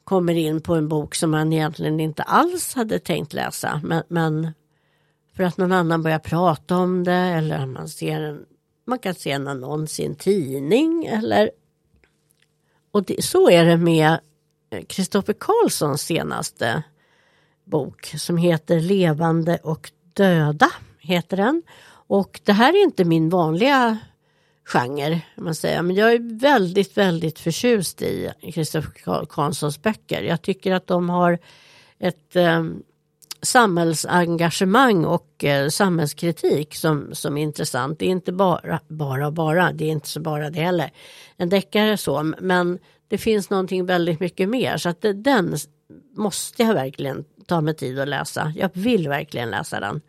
kommer 0.03 0.33
in 0.33 0.61
på 0.61 0.75
en 0.75 0.87
bok 0.87 1.15
som 1.15 1.31
man 1.31 1.53
egentligen 1.53 1.99
inte 1.99 2.23
alls 2.23 2.73
hade 2.73 2.99
tänkt 2.99 3.33
läsa. 3.33 3.81
Men, 3.83 4.03
men 4.07 4.53
för 5.35 5.43
att 5.43 5.57
någon 5.57 5.71
annan 5.71 6.03
börjar 6.03 6.19
prata 6.19 6.77
om 6.77 7.03
det 7.03 7.13
eller 7.13 7.65
man 7.65 7.89
ser 7.89 8.21
en, 8.21 8.45
man 8.85 8.99
kan 8.99 9.15
se 9.15 9.31
en 9.31 9.47
annons 9.47 9.99
i 9.99 10.05
en 10.05 10.15
tidning 10.15 11.05
eller 11.05 11.51
och 12.91 13.03
det, 13.03 13.23
så 13.23 13.49
är 13.49 13.65
det 13.65 13.77
med 13.77 14.19
eh, 14.69 14.85
Kristoffer 14.85 15.33
Karlssons 15.33 16.01
senaste 16.01 16.83
bok 17.63 18.05
som 18.05 18.37
heter 18.37 18.79
Levande 18.79 19.57
och 19.63 19.91
döda. 20.13 20.71
heter 20.99 21.37
den. 21.37 21.63
Och 22.07 22.41
det 22.43 22.53
här 22.53 22.73
är 22.73 22.83
inte 22.83 23.05
min 23.05 23.29
vanliga 23.29 23.99
genre. 24.65 25.21
Man 25.35 25.55
säger. 25.55 25.81
Men 25.81 25.95
jag 25.95 26.13
är 26.13 26.39
väldigt, 26.39 26.97
väldigt 26.97 27.39
förtjust 27.39 28.01
i 28.01 28.31
Kristoffer 28.53 29.25
Karlssons 29.25 29.81
böcker. 29.81 30.23
Jag 30.23 30.41
tycker 30.41 30.73
att 30.73 30.87
de 30.87 31.09
har 31.09 31.39
ett 31.99 32.35
eh, 32.35 32.63
samhällsengagemang 33.41 35.05
och 35.05 35.43
eh, 35.43 35.69
samhällskritik 35.69 36.75
som, 36.75 37.09
som 37.13 37.37
är 37.37 37.43
intressant. 37.43 37.99
Det 37.99 38.05
är 38.05 38.09
inte 38.09 38.31
bara, 38.31 38.79
bara, 38.87 39.31
bara, 39.31 39.71
det 39.71 39.85
är 39.85 39.91
inte 39.91 40.07
så 40.07 40.19
bara 40.19 40.49
det 40.49 40.61
heller. 40.61 40.91
En 41.37 41.49
deckare 41.49 41.97
så, 41.97 42.33
men 42.39 42.79
det 43.07 43.17
finns 43.17 43.49
någonting 43.49 43.85
väldigt 43.85 44.19
mycket 44.19 44.49
mer. 44.49 44.77
Så 44.77 44.89
att 44.89 45.01
det, 45.01 45.13
den 45.13 45.57
måste 46.17 46.63
jag 46.63 46.73
verkligen 46.73 47.25
ta 47.47 47.61
mig 47.61 47.75
tid 47.75 47.99
att 47.99 48.07
läsa. 48.07 48.53
Jag 48.55 48.69
vill 48.73 49.07
verkligen 49.07 49.51
läsa 49.51 49.79
den. 49.79 50.01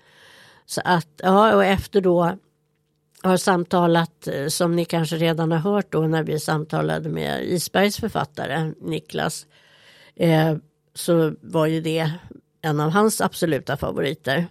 Så 0.67 0.81
att, 0.85 1.09
ja, 1.23 1.55
och 1.55 1.65
efter 1.65 2.01
då 2.01 2.37
har 3.26 3.37
samtalat, 3.37 4.28
eh, 4.28 4.47
som 4.49 4.76
ni 4.76 4.85
kanske 4.85 5.16
redan 5.16 5.52
har 5.52 5.59
hört 5.59 5.92
då 5.92 6.00
när 6.00 6.23
vi 6.23 6.40
samtalade 6.40 7.09
med 7.09 7.45
Isbergs 7.45 7.97
författare 7.97 8.73
Niklas, 8.80 9.47
eh, 10.14 10.56
så 10.95 11.35
var 11.40 11.66
ju 11.66 11.80
det 11.80 12.12
en 12.61 12.80
av 12.80 12.90
hans 12.90 13.21
absoluta 13.21 13.76
favoriter. 13.76 14.47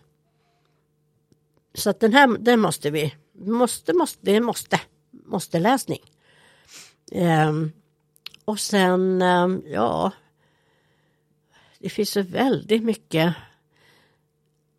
Så 1.74 1.90
att 1.90 2.00
den 2.00 2.14
här, 2.14 2.38
den 2.40 2.60
måste 2.60 2.92
vi, 2.92 3.16
måste, 3.34 3.94
måste, 3.94 4.20
det 4.22 4.32
är 4.32 4.38
en 4.38 4.44
måste, 4.44 4.80
måste 5.12 5.60
läsning. 5.60 6.02
Eh, 7.12 7.52
och 8.46 8.60
sen, 8.60 9.22
eh, 9.22 9.48
ja, 9.66 10.12
det 11.80 11.90
finns 11.90 12.10
så 12.10 12.22
väldigt 12.22 12.84
mycket. 12.84 13.36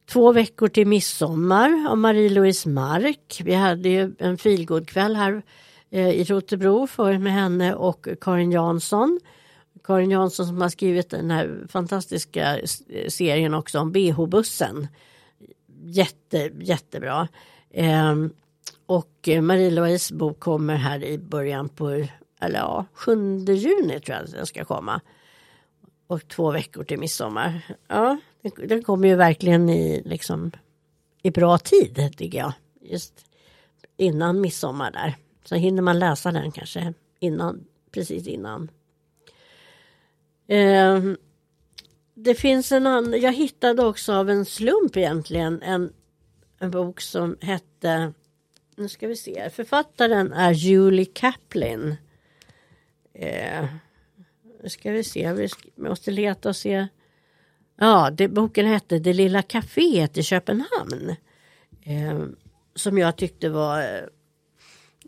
Två 0.07 0.33
veckor 0.33 0.69
till 0.69 0.87
midsommar 0.87 1.87
av 1.89 1.99
Marie-Louise 1.99 2.69
Mark. 2.69 3.41
Vi 3.45 3.55
hade 3.55 3.89
ju 3.89 4.15
en 4.19 4.39
filgodkväll 4.39 5.17
här 5.17 5.43
eh, 5.91 6.09
i 6.09 6.25
Rotebro 6.25 6.87
för 6.87 7.19
med 7.19 7.33
henne 7.33 7.75
och 7.75 8.09
Karin 8.21 8.53
Jansson. 8.53 9.21
Karin 9.85 10.11
Jansson 10.11 10.47
som 10.47 10.61
har 10.61 10.69
skrivit 10.69 11.11
den 11.11 11.31
här 11.31 11.67
fantastiska 11.69 12.59
serien 13.09 13.55
också 13.55 13.79
om 13.79 13.93
BH-bussen. 13.93 14.89
Jätte, 15.83 16.51
jättebra. 16.61 17.29
Ehm, 17.71 18.31
och 18.87 19.29
Marie-Louise 19.41 20.15
bok 20.15 20.41
kommer 20.41 20.75
här 20.75 21.05
i 21.05 21.19
början 21.19 21.69
på, 21.69 22.07
eller 22.41 22.59
ja, 22.59 22.85
7 22.93 23.39
juni 23.39 24.01
tror 24.01 24.19
jag 24.19 24.31
den 24.31 24.47
ska 24.47 24.65
komma 24.65 25.01
och 26.07 26.29
två 26.29 26.51
veckor 26.51 26.85
till 26.85 26.99
midsommar. 26.99 27.61
Ja, 27.89 28.17
den 28.69 28.83
kommer 28.83 29.09
ju 29.09 29.15
verkligen 29.15 29.69
i, 29.69 30.03
liksom, 30.05 30.51
i 31.23 31.31
bra 31.31 31.59
tid 31.59 32.15
tycker 32.17 32.39
jag. 32.39 32.53
Just 32.81 33.25
innan 33.97 34.41
midsommar 34.41 34.91
där. 34.91 35.17
Så 35.45 35.55
hinner 35.55 35.83
man 35.83 35.99
läsa 35.99 36.33
den 36.33 36.53
kanske 36.53 36.95
innan, 37.21 37.65
precis 37.91 38.27
innan. 38.27 38.71
Eh, 40.47 41.03
det 42.15 42.35
finns 42.35 42.73
en 42.73 42.87
annan, 42.87 43.21
jag 43.21 43.33
hittade 43.33 43.87
också 43.87 44.13
av 44.13 44.31
en 44.31 44.45
slump 44.45 44.97
egentligen 44.97 45.63
en, 45.63 45.93
en 46.59 46.71
bok 46.71 47.01
som 47.01 47.37
hette, 47.41 48.13
nu 48.77 48.89
ska 48.89 49.09
vi 49.09 49.17
se, 49.17 49.51
författaren 49.51 50.33
är 50.33 50.53
Julie 50.53 51.05
Kaplan. 51.05 51.97
Eh, 53.13 53.65
nu 54.63 54.69
ska 54.69 54.91
vi 54.91 55.05
se, 55.05 55.33
vi 55.33 55.49
måste 55.77 56.11
leta 56.11 56.49
och 56.49 56.57
se. 56.57 56.89
Ja, 57.77 58.11
det, 58.11 58.29
boken 58.29 58.67
hette 58.67 58.99
Det 58.99 59.13
lilla 59.13 59.43
kaféet 59.43 60.19
i 60.19 60.23
Köpenhamn. 60.23 61.17
Eh, 61.83 62.25
som 62.75 62.99
jag 62.99 63.17
tyckte 63.17 63.49
var 63.49 63.81
eh, 63.81 64.05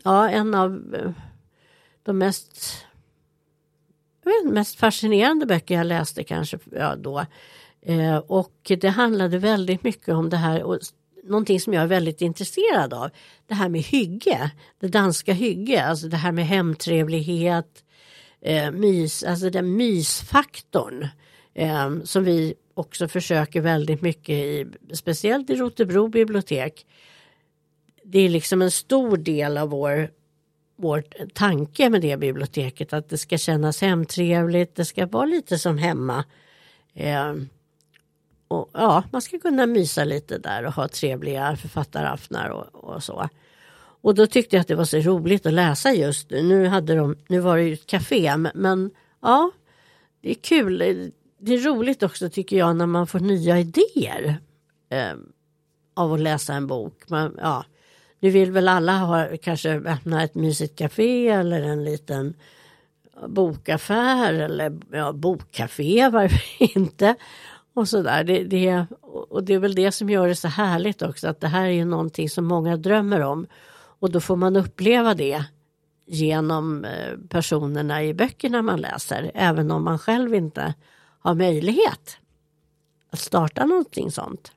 ja, 0.03 0.29
en 0.29 0.55
av 0.55 0.95
eh, 0.95 1.11
de 2.03 2.17
mest, 2.17 2.85
vet, 4.23 4.53
mest 4.53 4.79
fascinerande 4.79 5.45
böcker 5.45 5.75
jag 5.75 5.85
läste 5.85 6.23
kanske 6.23 6.59
ja, 6.71 6.95
då. 6.95 7.25
Eh, 7.81 8.17
och 8.17 8.71
det 8.79 8.89
handlade 8.89 9.37
väldigt 9.37 9.83
mycket 9.83 10.09
om 10.09 10.29
det 10.29 10.37
här 10.37 10.63
och 10.63 10.79
någonting 11.23 11.59
som 11.59 11.73
jag 11.73 11.83
är 11.83 11.87
väldigt 11.87 12.21
intresserad 12.21 12.93
av. 12.93 13.09
Det 13.47 13.53
här 13.53 13.69
med 13.69 13.81
hygge, 13.81 14.51
det 14.79 14.87
danska 14.87 15.33
hygge, 15.33 15.85
alltså 15.85 16.07
det 16.07 16.17
här 16.17 16.31
med 16.31 16.47
hemtrevlighet, 16.47 17.83
eh, 18.41 18.71
mys, 18.71 19.23
alltså 19.23 19.49
den 19.49 19.75
mysfaktorn 19.75 21.07
eh, 21.53 22.01
som 22.03 22.23
vi 22.23 22.53
också 22.73 23.07
försöker 23.07 23.61
väldigt 23.61 24.01
mycket 24.01 24.35
i, 24.35 24.67
speciellt 24.93 25.49
i 25.49 25.55
Rotebro 25.55 26.07
bibliotek. 26.07 26.85
Det 28.03 28.19
är 28.19 28.29
liksom 28.29 28.61
en 28.61 28.71
stor 28.71 29.17
del 29.17 29.57
av 29.57 29.69
vår 29.69 30.09
vår 30.79 31.03
tanke 31.33 31.89
med 31.89 32.01
det 32.01 32.17
biblioteket. 32.17 32.93
Att 32.93 33.09
det 33.09 33.17
ska 33.17 33.37
kännas 33.37 33.81
hemtrevligt, 33.81 34.75
det 34.75 34.85
ska 34.85 35.05
vara 35.05 35.25
lite 35.25 35.57
som 35.57 35.77
hemma. 35.77 36.25
Eh, 36.93 37.33
och 38.47 38.69
ja, 38.73 39.03
man 39.11 39.21
ska 39.21 39.39
kunna 39.39 39.65
mysa 39.65 40.03
lite 40.03 40.37
där 40.37 40.65
och 40.65 40.73
ha 40.73 40.87
trevliga 40.87 41.55
författaraftnar 41.55 42.49
och, 42.49 42.75
och 42.75 43.03
så. 43.03 43.29
Och 44.01 44.15
då 44.15 44.27
tyckte 44.27 44.55
jag 44.55 44.61
att 44.61 44.67
det 44.67 44.75
var 44.75 44.85
så 44.85 44.97
roligt 44.97 45.45
att 45.45 45.53
läsa 45.53 45.93
just 45.93 46.29
nu. 46.29 46.67
Hade 46.67 46.95
de, 46.95 47.17
nu 47.27 47.39
var 47.39 47.57
det 47.57 47.63
ju 47.63 47.73
ett 47.73 47.85
café, 47.85 48.37
men 48.37 48.91
ja, 49.21 49.51
det 50.21 50.29
är 50.29 50.35
kul. 50.35 51.11
Det 51.39 51.53
är 51.53 51.59
roligt 51.59 52.03
också 52.03 52.29
tycker 52.29 52.57
jag 52.57 52.75
när 52.75 52.85
man 52.85 53.07
får 53.07 53.19
nya 53.19 53.59
idéer 53.59 54.37
eh, 54.89 55.13
av 55.93 56.13
att 56.13 56.19
läsa 56.19 56.53
en 56.53 56.67
bok. 56.67 57.09
Man, 57.09 57.37
ja, 57.41 57.65
nu 58.19 58.29
vill 58.29 58.51
väl 58.51 58.67
alla 58.67 58.97
ha, 58.97 59.27
kanske 59.41 59.73
öppna 59.73 60.23
ett 60.23 60.35
mysigt 60.35 60.77
café 60.77 61.27
eller 61.27 61.61
en 61.61 61.83
liten 61.83 62.33
bokaffär 63.27 64.33
eller 64.33 64.79
ja, 64.91 65.13
bokcafé, 65.13 66.09
varför 66.13 66.77
inte? 66.77 67.15
Och 67.73 67.89
sådär. 67.89 68.23
Det, 68.23 68.43
det, 68.43 68.85
och 69.29 69.43
det 69.43 69.53
är 69.53 69.59
väl 69.59 69.75
det 69.75 69.91
som 69.91 70.09
gör 70.09 70.27
det 70.27 70.35
så 70.35 70.47
härligt 70.47 71.01
också, 71.01 71.27
att 71.27 71.41
det 71.41 71.47
här 71.47 71.65
är 71.65 71.71
ju 71.71 71.85
någonting 71.85 72.29
som 72.29 72.45
många 72.45 72.77
drömmer 72.77 73.21
om. 73.21 73.47
Och 73.99 74.11
då 74.11 74.19
får 74.19 74.35
man 74.35 74.55
uppleva 74.55 75.13
det 75.13 75.43
genom 76.05 76.85
eh, 76.85 77.17
personerna 77.29 78.03
i 78.03 78.13
böckerna 78.13 78.61
man 78.61 78.81
läser, 78.81 79.31
även 79.33 79.71
om 79.71 79.83
man 79.83 79.99
själv 79.99 80.35
inte 80.35 80.73
har 81.19 81.35
möjlighet 81.35 82.17
att 83.09 83.19
starta 83.19 83.65
någonting 83.65 84.11
sånt. 84.11 84.51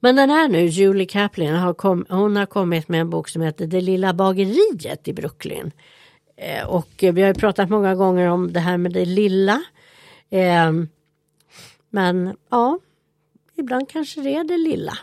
Men 0.00 0.16
den 0.16 0.30
här 0.30 0.48
nu, 0.48 0.66
Julie 0.66 1.06
Kaplan, 1.06 1.54
har 1.54 1.74
kom, 1.74 2.06
hon 2.08 2.36
har 2.36 2.46
kommit 2.46 2.88
med 2.88 3.00
en 3.00 3.10
bok 3.10 3.28
som 3.28 3.42
heter 3.42 3.66
Det 3.66 3.80
lilla 3.80 4.14
bageriet 4.14 5.08
i 5.08 5.12
Brooklyn. 5.12 5.72
Eh, 6.36 6.66
och 6.66 6.88
vi 6.98 7.22
har 7.22 7.28
ju 7.28 7.34
pratat 7.34 7.70
många 7.70 7.94
gånger 7.94 8.28
om 8.28 8.52
det 8.52 8.60
här 8.60 8.76
med 8.76 8.92
det 8.92 9.04
lilla. 9.04 9.62
Eh, 10.30 10.72
men 11.90 12.36
ja, 12.50 12.78
ibland 13.56 13.88
kanske 13.88 14.20
det 14.20 14.34
är 14.34 14.44
det 14.44 14.58
lilla. 14.58 14.98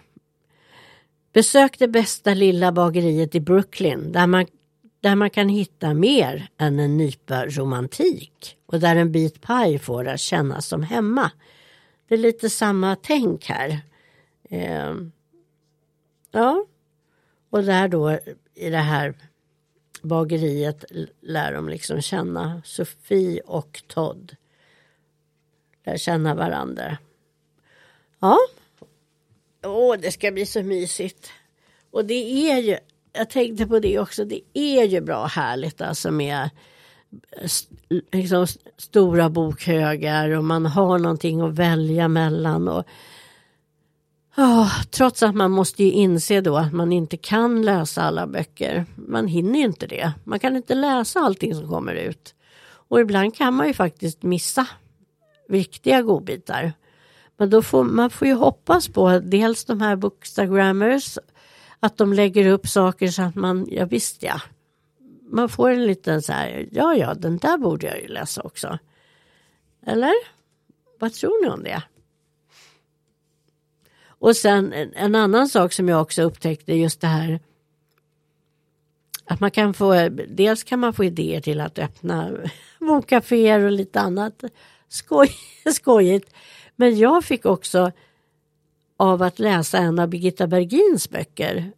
Besök 1.33 1.79
det 1.79 1.87
bästa 1.87 2.33
lilla 2.33 2.71
bageriet 2.71 3.35
i 3.35 3.39
Brooklyn 3.39 4.11
där 4.11 4.27
man, 4.27 4.45
där 5.03 5.15
man 5.15 5.29
kan 5.29 5.49
hitta 5.49 5.93
mer 5.93 6.47
än 6.57 6.79
en 6.79 6.97
nypa 6.97 7.45
romantik 7.45 8.57
och 8.65 8.79
där 8.79 8.95
en 8.95 9.11
bit 9.11 9.41
paj 9.41 9.79
får 9.79 10.07
att 10.07 10.19
kännas 10.19 10.67
som 10.67 10.83
hemma. 10.83 11.31
Det 12.07 12.13
är 12.13 12.17
lite 12.17 12.49
samma 12.49 12.95
tänk 12.95 13.45
här. 13.45 13.81
Eh, 14.49 14.95
ja, 16.31 16.65
och 17.49 17.63
där 17.63 17.87
då 17.87 18.19
i 18.53 18.69
det 18.69 18.77
här 18.77 19.13
bageriet 20.01 20.85
lär 21.21 21.53
de 21.53 21.69
liksom 21.69 22.01
känna 22.01 22.61
Sofie 22.65 23.41
och 23.41 23.83
Todd. 23.87 24.35
Lär 25.85 25.97
känna 25.97 26.35
varandra. 26.35 26.97
Ja, 28.19 28.37
åh 29.63 29.95
det 29.99 30.11
ska 30.11 30.31
bli 30.31 30.45
så 30.45 30.63
mysigt. 30.63 31.31
Och 31.91 32.05
det 32.05 32.51
är 32.51 32.57
ju, 32.57 32.77
jag 33.13 33.29
tänkte 33.29 33.67
på 33.67 33.79
det 33.79 33.99
också, 33.99 34.25
det 34.25 34.41
är 34.53 34.83
ju 34.83 35.01
bra 35.01 35.25
härligt 35.25 35.81
alltså 35.81 36.11
med 36.11 36.49
liksom, 38.11 38.47
stora 38.77 39.29
bokhögar 39.29 40.29
och 40.29 40.43
man 40.43 40.65
har 40.65 40.99
någonting 40.99 41.41
att 41.41 41.53
välja 41.53 42.07
mellan. 42.07 42.67
Och, 42.67 42.85
oh, 44.37 44.81
trots 44.91 45.23
att 45.23 45.35
man 45.35 45.51
måste 45.51 45.83
ju 45.83 45.91
inse 45.91 46.41
då 46.41 46.57
att 46.57 46.73
man 46.73 46.91
inte 46.91 47.17
kan 47.17 47.61
läsa 47.61 48.01
alla 48.01 48.27
böcker. 48.27 48.85
Man 48.95 49.27
hinner 49.27 49.59
ju 49.59 49.65
inte 49.65 49.87
det. 49.87 50.11
Man 50.23 50.39
kan 50.39 50.55
inte 50.55 50.75
läsa 50.75 51.19
allting 51.19 51.55
som 51.55 51.69
kommer 51.69 51.93
ut. 51.93 52.35
Och 52.65 52.99
ibland 52.99 53.35
kan 53.35 53.53
man 53.53 53.67
ju 53.67 53.73
faktiskt 53.73 54.23
missa 54.23 54.67
viktiga 55.47 56.01
godbitar. 56.01 56.73
Men 57.37 57.49
då 57.49 57.61
får 57.61 57.83
man 57.83 58.09
får 58.09 58.27
ju 58.27 58.33
hoppas 58.33 58.87
på 58.87 59.19
dels 59.19 59.65
de 59.65 59.81
här 59.81 59.95
bookstagrammers 59.95 61.17
att 61.83 61.97
de 61.97 62.13
lägger 62.13 62.47
upp 62.47 62.67
saker 62.67 63.07
så 63.07 63.21
att 63.21 63.35
man, 63.35 63.67
ja 63.71 63.85
visst 63.85 64.23
ja, 64.23 64.41
man 65.29 65.49
får 65.49 65.69
en 65.69 65.85
liten 65.85 66.21
så 66.21 66.33
här, 66.33 66.67
ja 66.71 66.95
ja, 66.95 67.13
den 67.13 67.37
där 67.37 67.57
borde 67.57 67.87
jag 67.87 68.01
ju 68.01 68.07
läsa 68.07 68.41
också. 68.41 68.79
Eller? 69.85 70.13
Vad 70.99 71.13
tror 71.13 71.43
ni 71.43 71.49
om 71.49 71.63
det? 71.63 71.83
Och 74.05 74.35
sen 74.35 74.73
en, 74.73 74.93
en 74.93 75.15
annan 75.15 75.49
sak 75.49 75.73
som 75.73 75.89
jag 75.89 76.01
också 76.01 76.21
upptäckte 76.21 76.73
just 76.73 77.01
det 77.01 77.07
här 77.07 77.39
att 79.25 79.39
man 79.39 79.51
kan 79.51 79.73
få, 79.73 80.09
dels 80.27 80.63
kan 80.63 80.79
man 80.79 80.93
få 80.93 81.03
idéer 81.03 81.41
till 81.41 81.61
att 81.61 81.79
öppna 81.79 82.31
bokcaféer 82.79 83.59
och 83.59 83.71
lite 83.71 83.99
annat 83.99 84.43
skoj, 84.87 85.29
skojigt. 85.73 86.33
Men 86.75 86.97
jag 86.97 87.23
fick 87.23 87.45
också 87.45 87.91
av 88.97 89.21
att 89.21 89.39
läsa 89.39 89.77
en 89.77 89.99
av 89.99 90.07
Birgitta 90.07 90.47
Bergins 90.47 91.09
böcker 91.09 91.71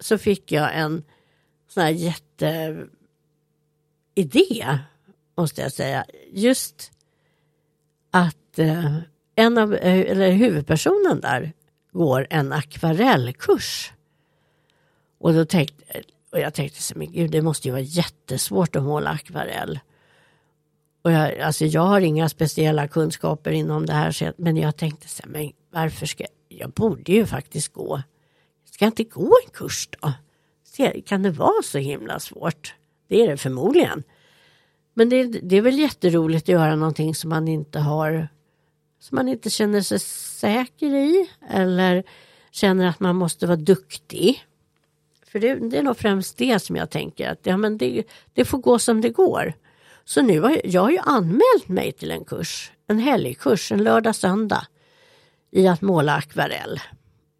så 0.00 0.18
fick 0.18 0.52
jag 0.52 0.76
en 0.76 1.04
sån 1.68 1.82
här 1.82 1.90
jätteidé 1.90 2.88
måste 5.36 5.62
jag 5.62 5.72
säga. 5.72 6.04
Just 6.32 6.92
att 8.10 8.58
eh, 8.58 8.96
en 9.34 9.58
av, 9.58 9.74
eh, 9.74 10.10
eller 10.10 10.32
huvudpersonen 10.32 11.20
där 11.20 11.52
går 11.92 12.26
en 12.30 12.52
akvarellkurs. 12.52 13.92
Och 15.18 15.34
då 15.34 15.44
tänkte 15.44 16.02
och 16.32 16.38
jag 16.38 16.54
tänkte 16.54 16.82
så 16.82 16.98
men 16.98 17.12
gud 17.12 17.30
det 17.30 17.42
måste 17.42 17.68
ju 17.68 17.72
vara 17.72 17.82
jättesvårt 17.82 18.76
att 18.76 18.82
måla 18.82 19.10
akvarell. 19.10 19.80
Och 21.02 21.12
jag, 21.12 21.40
alltså 21.40 21.64
jag 21.64 21.82
har 21.82 22.00
inga 22.00 22.28
speciella 22.28 22.88
kunskaper 22.88 23.50
inom 23.50 23.86
det 23.86 23.92
här 23.92 24.34
men 24.36 24.56
jag 24.56 24.76
tänkte 24.76 25.08
så 25.08 25.22
här, 25.22 25.30
men 25.30 25.52
varför 25.70 26.06
ska 26.06 26.24
jag 26.60 26.70
borde 26.70 27.12
ju 27.12 27.26
faktiskt 27.26 27.72
gå. 27.72 28.02
Ska 28.64 28.84
jag 28.84 28.90
inte 28.90 29.04
gå 29.04 29.32
en 29.44 29.50
kurs 29.52 29.88
då? 30.00 30.12
Kan 31.06 31.22
det 31.22 31.30
vara 31.30 31.62
så 31.62 31.78
himla 31.78 32.20
svårt? 32.20 32.74
Det 33.08 33.22
är 33.22 33.28
det 33.28 33.36
förmodligen. 33.36 34.02
Men 34.94 35.08
det, 35.08 35.24
det 35.24 35.56
är 35.56 35.62
väl 35.62 35.78
jätteroligt 35.78 36.44
att 36.44 36.48
göra 36.48 36.76
någonting 36.76 37.14
som 37.14 37.30
man 37.30 37.48
inte 37.48 37.78
har 37.78 38.28
som 39.00 39.16
man 39.16 39.28
inte 39.28 39.50
känner 39.50 39.80
sig 39.80 39.98
säker 39.98 40.86
i 40.86 41.30
eller 41.50 42.04
känner 42.50 42.86
att 42.86 43.00
man 43.00 43.16
måste 43.16 43.46
vara 43.46 43.56
duktig. 43.56 44.44
För 45.26 45.40
det, 45.40 45.54
det 45.54 45.78
är 45.78 45.82
nog 45.82 45.96
främst 45.96 46.36
det 46.36 46.58
som 46.58 46.76
jag 46.76 46.90
tänker 46.90 47.28
att 47.28 47.38
ja, 47.42 47.56
men 47.56 47.78
det, 47.78 48.02
det 48.34 48.44
får 48.44 48.58
gå 48.58 48.78
som 48.78 49.00
det 49.00 49.10
går. 49.10 49.54
Så 50.04 50.22
nu 50.22 50.40
har 50.40 50.50
jag, 50.50 50.66
jag 50.66 50.82
har 50.82 50.90
ju 50.90 50.98
anmält 50.98 51.68
mig 51.68 51.92
till 51.92 52.10
en 52.10 52.24
kurs, 52.24 52.72
en 52.86 52.98
helgkurs, 52.98 53.72
en 53.72 53.84
lördag 53.84 54.16
söndag 54.16 54.66
i 55.50 55.68
att 55.68 55.82
måla 55.82 56.14
akvarell. 56.14 56.80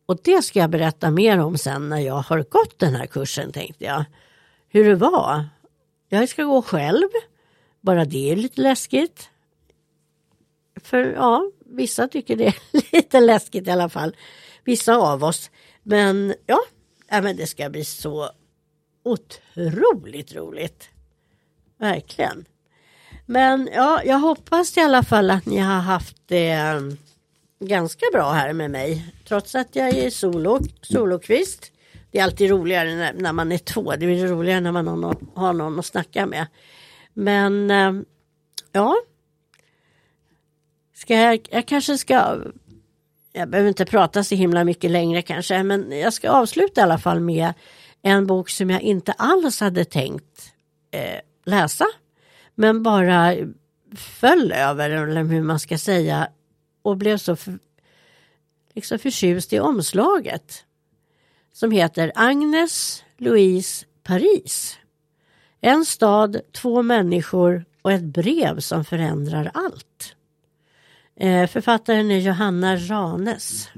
Och 0.07 0.18
det 0.25 0.42
ska 0.42 0.59
jag 0.59 0.70
berätta 0.70 1.11
mer 1.11 1.38
om 1.38 1.59
sen 1.59 1.88
när 1.88 1.99
jag 1.99 2.14
har 2.14 2.42
gått 2.42 2.79
den 2.79 2.94
här 2.94 3.07
kursen 3.07 3.53
tänkte 3.53 3.85
jag. 3.85 4.05
Hur 4.68 4.85
det 4.85 4.94
var. 4.94 5.49
Jag 6.09 6.29
ska 6.29 6.44
gå 6.44 6.62
själv. 6.62 7.09
Bara 7.81 8.05
det 8.05 8.33
är 8.33 8.37
lite 8.37 8.61
läskigt. 8.61 9.31
För 10.81 10.99
ja, 10.99 11.51
vissa 11.66 12.09
tycker 12.09 12.37
det 12.37 12.46
är 12.46 12.57
lite 12.92 13.20
läskigt 13.20 13.68
i 13.68 13.70
alla 13.70 13.88
fall. 13.88 14.16
Vissa 14.64 14.96
av 14.96 15.25
oss. 15.25 15.51
Men 15.83 16.35
ja, 16.46 16.61
äh, 17.11 17.23
men 17.23 17.37
det 17.37 17.46
ska 17.46 17.70
bli 17.70 17.85
så 17.85 18.31
otroligt 19.03 20.35
roligt. 20.35 20.88
Verkligen. 21.79 22.44
Men 23.27 23.68
ja, 23.73 24.03
jag 24.05 24.18
hoppas 24.18 24.77
i 24.77 24.81
alla 24.81 25.03
fall 25.03 25.31
att 25.31 25.46
ni 25.46 25.59
har 25.59 25.81
haft 25.81 26.16
det 26.27 26.51
eh, 26.51 26.81
ganska 27.61 28.07
bra 28.12 28.31
här 28.31 28.53
med 28.53 28.70
mig. 28.70 29.14
Trots 29.29 29.55
att 29.55 29.77
jag 29.77 29.88
är 29.88 30.11
solo, 30.11 30.61
solokvist. 30.83 31.73
Det 32.11 32.18
är 32.18 32.25
alltid 32.25 32.51
roligare 32.51 32.94
när, 32.94 33.12
när 33.12 33.33
man 33.33 33.53
är 33.53 33.59
två. 33.59 33.90
Det 33.90 34.07
blir 34.07 34.27
roligare 34.27 34.61
när 34.61 34.73
man 34.73 34.87
har 34.87 34.96
någon, 34.96 35.31
har 35.35 35.53
någon 35.53 35.79
att 35.79 35.87
snacka 35.87 36.27
med. 36.27 36.46
Men 37.14 37.70
eh, 37.70 37.92
ja. 38.73 38.96
Ska 40.94 41.14
jag, 41.14 41.49
jag 41.51 41.66
kanske 41.66 41.99
ska 41.99 42.37
jag 43.33 43.49
behöver 43.49 43.68
inte 43.68 43.85
prata 43.85 44.25
så 44.25 44.35
himla 44.35 44.64
mycket 44.64 44.90
längre 44.90 45.23
kanske, 45.23 45.62
men 45.62 45.99
jag 45.99 46.12
ska 46.12 46.31
avsluta 46.31 46.81
i 46.81 46.85
alla 46.85 46.99
fall 46.99 47.20
med 47.20 47.53
en 48.03 48.27
bok 48.27 48.51
som 48.51 48.70
jag 48.70 48.83
inte 48.83 49.12
alls 49.12 49.61
hade 49.61 49.85
tänkt 49.85 50.53
eh, 50.90 51.20
läsa 51.44 51.87
men 52.55 52.83
bara 52.83 53.35
föll 53.96 54.53
över, 54.53 54.90
eller 54.90 55.25
hur 55.25 55.42
man 55.42 55.61
ska 55.61 55.79
säga, 55.79 56.29
och 56.82 56.96
blev 56.96 57.18
så 57.18 57.36
för, 57.36 57.58
liksom 58.74 58.98
förtjust 58.98 59.52
i 59.52 59.60
omslaget. 59.60 60.64
Som 61.52 61.70
heter 61.70 62.12
Agnes 62.14 63.04
Louise 63.16 63.86
Paris. 64.02 64.78
En 65.60 65.84
stad, 65.84 66.40
två 66.52 66.82
människor 66.82 67.64
och 67.82 67.92
ett 67.92 68.04
brev 68.04 68.60
som 68.60 68.84
förändrar 68.84 69.50
allt. 69.54 70.16
Eh, 71.16 71.46
författaren 71.46 72.10
är 72.10 72.18
Johanna 72.18 72.76
Ranes. 72.76 73.68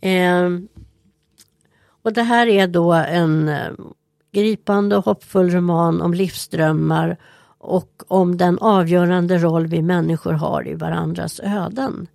Eh, 0.00 0.50
och 2.02 2.12
det 2.12 2.22
här 2.22 2.46
är 2.46 2.66
då 2.66 2.92
en 2.92 3.48
eh, 3.48 3.72
gripande 4.32 4.96
och 4.96 5.04
hoppfull 5.04 5.50
roman 5.50 6.00
om 6.00 6.14
livsdrömmar 6.14 7.16
och 7.64 8.02
om 8.08 8.36
den 8.36 8.58
avgörande 8.58 9.38
roll 9.38 9.66
vi 9.66 9.82
människor 9.82 10.32
har 10.32 10.68
i 10.68 10.74
varandras 10.74 11.40
öden. 11.40 12.06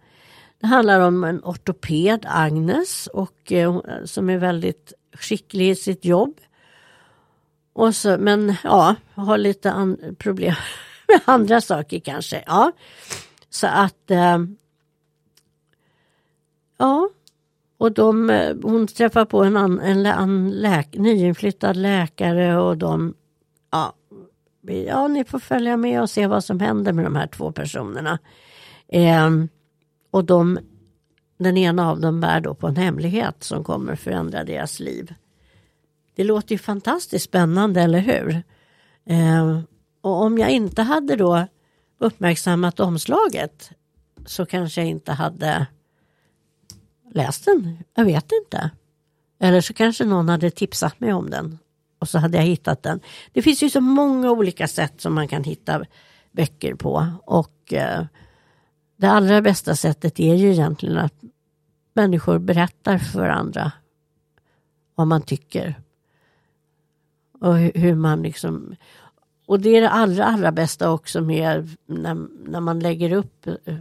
Det 0.60 0.68
handlar 0.68 1.00
om 1.00 1.24
en 1.24 1.42
ortoped, 1.44 2.26
Agnes, 2.30 3.08
och, 3.08 3.52
eh, 3.52 3.76
eh, 3.76 4.06
som 4.06 4.30
är 4.30 4.38
väldigt 4.38 4.94
skicklig 5.14 5.70
i 5.70 5.76
sitt 5.76 6.06
jobb. 6.06 6.38
Och 7.74 7.96
så, 7.96 8.18
men 8.18 8.56
ja, 8.64 8.96
har 9.16 9.38
lite 9.38 9.72
an, 9.72 10.16
problem 10.18 10.56
med 11.08 11.22
andra 11.26 11.62
saker 11.62 12.00
kanske. 12.00 12.44
Ja. 12.48 12.72
Så 13.50 13.68
att 13.68 14.12
eh, 14.12 14.38
Ja, 16.80 17.10
och 17.78 17.92
de, 17.92 18.30
eh, 18.30 18.56
hon 18.64 18.88
träffar 18.88 19.26
på 19.26 19.44
en, 19.44 19.58
an, 19.58 19.80
en, 19.80 20.06
en 20.06 20.52
läk, 20.52 20.94
nyinflyttad 20.94 21.78
läkare 21.78 22.58
och 22.58 22.78
de 22.78 23.14
ja, 24.62 25.08
ni 25.08 25.24
får 25.26 25.40
följa 25.40 25.78
med 25.78 26.02
och 26.02 26.10
se 26.10 26.28
vad 26.28 26.44
som 26.44 26.60
händer 26.60 26.94
med 26.94 27.06
de 27.06 27.16
här 27.16 27.28
två 27.28 27.52
personerna. 27.52 28.20
Eh, 28.88 29.30
och 30.12 30.26
de, 30.26 30.60
den 31.38 31.58
ena 31.58 31.90
av 31.90 32.00
dem 32.00 32.22
bär 32.22 32.42
då 32.42 32.54
på 32.54 32.68
en 32.68 32.76
hemlighet 32.76 33.44
som 33.44 33.64
kommer 33.64 33.96
förändra 33.96 34.44
deras 34.44 34.80
liv. 34.80 35.14
Det 36.16 36.24
låter 36.24 36.52
ju 36.52 36.58
fantastiskt 36.58 37.26
spännande, 37.26 37.82
eller 37.82 38.00
hur? 38.00 38.44
Eh, 39.06 39.60
och 40.02 40.22
om 40.22 40.38
jag 40.38 40.50
inte 40.50 40.82
hade 40.82 41.16
då 41.16 41.48
uppmärksammat 42.00 42.80
omslaget 42.80 43.72
så 44.26 44.46
kanske 44.46 44.82
jag 44.82 44.90
inte 44.90 45.12
hade 45.12 45.66
läst 47.14 47.46
den. 47.46 47.84
Jag 47.96 48.06
vet 48.06 48.32
inte. 48.44 48.72
Eller 49.40 49.62
så 49.62 49.74
kanske 49.74 50.06
någon 50.06 50.30
hade 50.30 50.52
tipsat 50.52 51.00
mig 51.00 51.14
om 51.14 51.30
den 51.30 51.60
och 52.00 52.10
så 52.10 52.18
hade 52.18 52.38
jag 52.38 52.46
hittat 52.46 52.84
den. 52.84 53.00
Det 53.34 53.42
finns 53.42 53.64
ju 53.64 53.70
så 53.70 53.82
många 53.82 54.32
olika 54.32 54.68
sätt 54.68 55.02
som 55.02 55.14
man 55.14 55.28
kan 55.28 55.44
hitta 55.44 55.86
böcker 56.32 56.76
på 56.76 57.08
och 57.26 57.74
eh, 57.74 58.06
det 58.98 59.08
allra 59.08 59.42
bästa 59.42 59.76
sättet 59.76 60.20
är 60.20 60.36
ju 60.36 60.52
egentligen 60.52 60.98
att 60.98 61.14
människor 61.94 62.40
berättar 62.40 62.98
för 62.98 63.30
andra 63.30 63.72
vad 64.96 65.08
man 65.08 65.22
tycker. 65.22 65.76
Och 67.40 67.58
hur 67.58 67.96
man 67.96 68.22
liksom... 68.22 68.76
Och 69.46 69.60
det 69.60 69.70
är 69.70 69.82
det 69.82 69.90
allra, 69.90 70.26
allra 70.26 70.52
bästa 70.52 70.92
också 70.92 71.22
med 71.22 71.70
när, 71.86 72.28
när 72.50 72.60
man 72.60 72.80
lägger 72.80 73.12
upp 73.12 73.48
eh, 73.48 73.76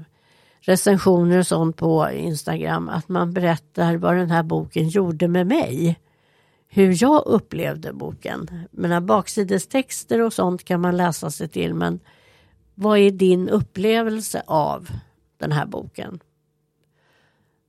recensioner 0.60 1.38
och 1.38 1.46
sånt 1.46 1.76
på 1.76 2.10
Instagram. 2.10 2.88
Att 2.88 3.08
man 3.08 3.32
berättar 3.32 3.96
vad 3.96 4.16
den 4.16 4.30
här 4.30 4.42
boken 4.42 4.88
gjorde 4.88 5.28
med 5.28 5.46
mig. 5.46 5.98
Hur 6.68 7.02
jag 7.02 7.26
upplevde 7.26 7.92
boken. 7.92 8.50
Mina 8.70 9.00
baksidestexter 9.00 10.20
och 10.20 10.32
sånt 10.32 10.64
kan 10.64 10.80
man 10.80 10.96
läsa 10.96 11.30
sig 11.30 11.48
till. 11.48 11.74
Men 11.74 12.00
vad 12.74 12.98
är 12.98 13.10
din 13.10 13.48
upplevelse 13.48 14.42
av 14.46 14.88
den 15.38 15.52
här 15.52 15.66
boken? 15.66 16.20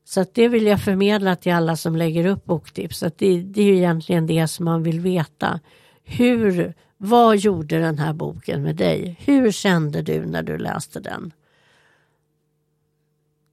Så 0.03 0.21
att 0.21 0.33
det 0.33 0.47
vill 0.47 0.65
jag 0.65 0.81
förmedla 0.81 1.35
till 1.35 1.53
alla 1.53 1.75
som 1.75 1.95
lägger 1.95 2.25
upp 2.25 2.45
boktips. 2.45 3.03
Att 3.03 3.17
det, 3.17 3.41
det 3.41 3.61
är 3.61 3.73
egentligen 3.73 4.27
det 4.27 4.47
som 4.47 4.65
man 4.65 4.83
vill 4.83 4.99
veta. 4.99 5.59
Hur, 6.03 6.73
vad 6.97 7.37
gjorde 7.37 7.79
den 7.79 7.99
här 7.99 8.13
boken 8.13 8.63
med 8.63 8.75
dig? 8.75 9.17
Hur 9.19 9.51
kände 9.51 10.01
du 10.01 10.25
när 10.25 10.43
du 10.43 10.57
läste 10.57 10.99
den? 10.99 11.31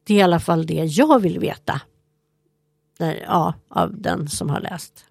Det 0.05 0.15
är 0.15 0.19
i 0.19 0.23
alla 0.23 0.41
fall 0.41 0.67
det 0.67 0.85
jag 0.85 1.19
vill 1.21 1.39
veta. 1.39 1.81
Ja, 3.27 3.55
av 3.69 4.01
den 4.01 4.29
som 4.29 4.51
har 4.51 4.61
läst. 4.61 5.06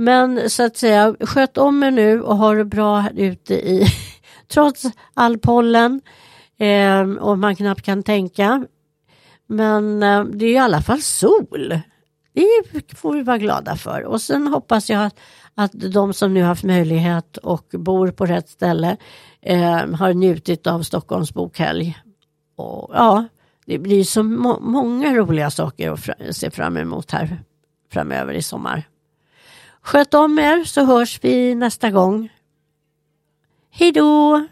Men 0.00 0.50
så 0.50 0.64
att 0.64 0.76
säga, 0.76 1.14
sköt 1.20 1.58
om 1.58 1.82
er 1.82 1.90
nu 1.90 2.22
och 2.22 2.36
ha 2.36 2.54
det 2.54 2.64
bra 2.64 2.98
här 2.98 3.12
ute 3.16 3.54
i, 3.54 3.86
trots 4.48 4.84
all 5.14 5.38
pollen 5.38 6.00
eh, 6.58 7.00
och 7.00 7.38
man 7.38 7.56
knappt 7.56 7.82
kan 7.82 8.02
tänka. 8.02 8.66
Men 9.46 10.02
eh, 10.02 10.24
det 10.24 10.46
är 10.46 10.52
i 10.52 10.58
alla 10.58 10.82
fall 10.82 11.02
sol. 11.02 11.80
Det 12.32 12.96
får 12.96 13.12
vi 13.14 13.22
vara 13.22 13.38
glada 13.38 13.76
för. 13.76 14.02
Och 14.02 14.22
sen 14.22 14.46
hoppas 14.46 14.90
jag 14.90 15.04
att, 15.04 15.18
att 15.54 15.72
de 15.72 16.12
som 16.12 16.34
nu 16.34 16.42
haft 16.42 16.64
möjlighet 16.64 17.36
och 17.36 17.66
bor 17.72 18.10
på 18.10 18.26
rätt 18.26 18.48
ställe 18.48 18.96
eh, 19.42 19.86
har 19.94 20.14
njutit 20.14 20.66
av 20.66 20.82
Stockholms 20.82 21.34
bokhelg. 21.34 21.98
Och, 22.56 22.90
ja, 22.94 23.24
det 23.66 23.78
blir 23.78 24.04
så 24.04 24.22
må 24.22 24.60
många 24.60 25.14
roliga 25.14 25.50
saker 25.50 25.90
att 25.90 26.36
se 26.36 26.50
fram 26.50 26.76
emot 26.76 27.10
här 27.10 27.42
framöver 27.92 28.34
i 28.34 28.42
sommar. 28.42 28.88
Sköt 29.88 30.14
om 30.14 30.38
er 30.38 30.64
så 30.64 30.84
hörs 30.84 31.18
vi 31.24 31.54
nästa 31.54 31.90
gång. 31.90 32.28
Hej 33.70 33.92
då! 33.92 34.46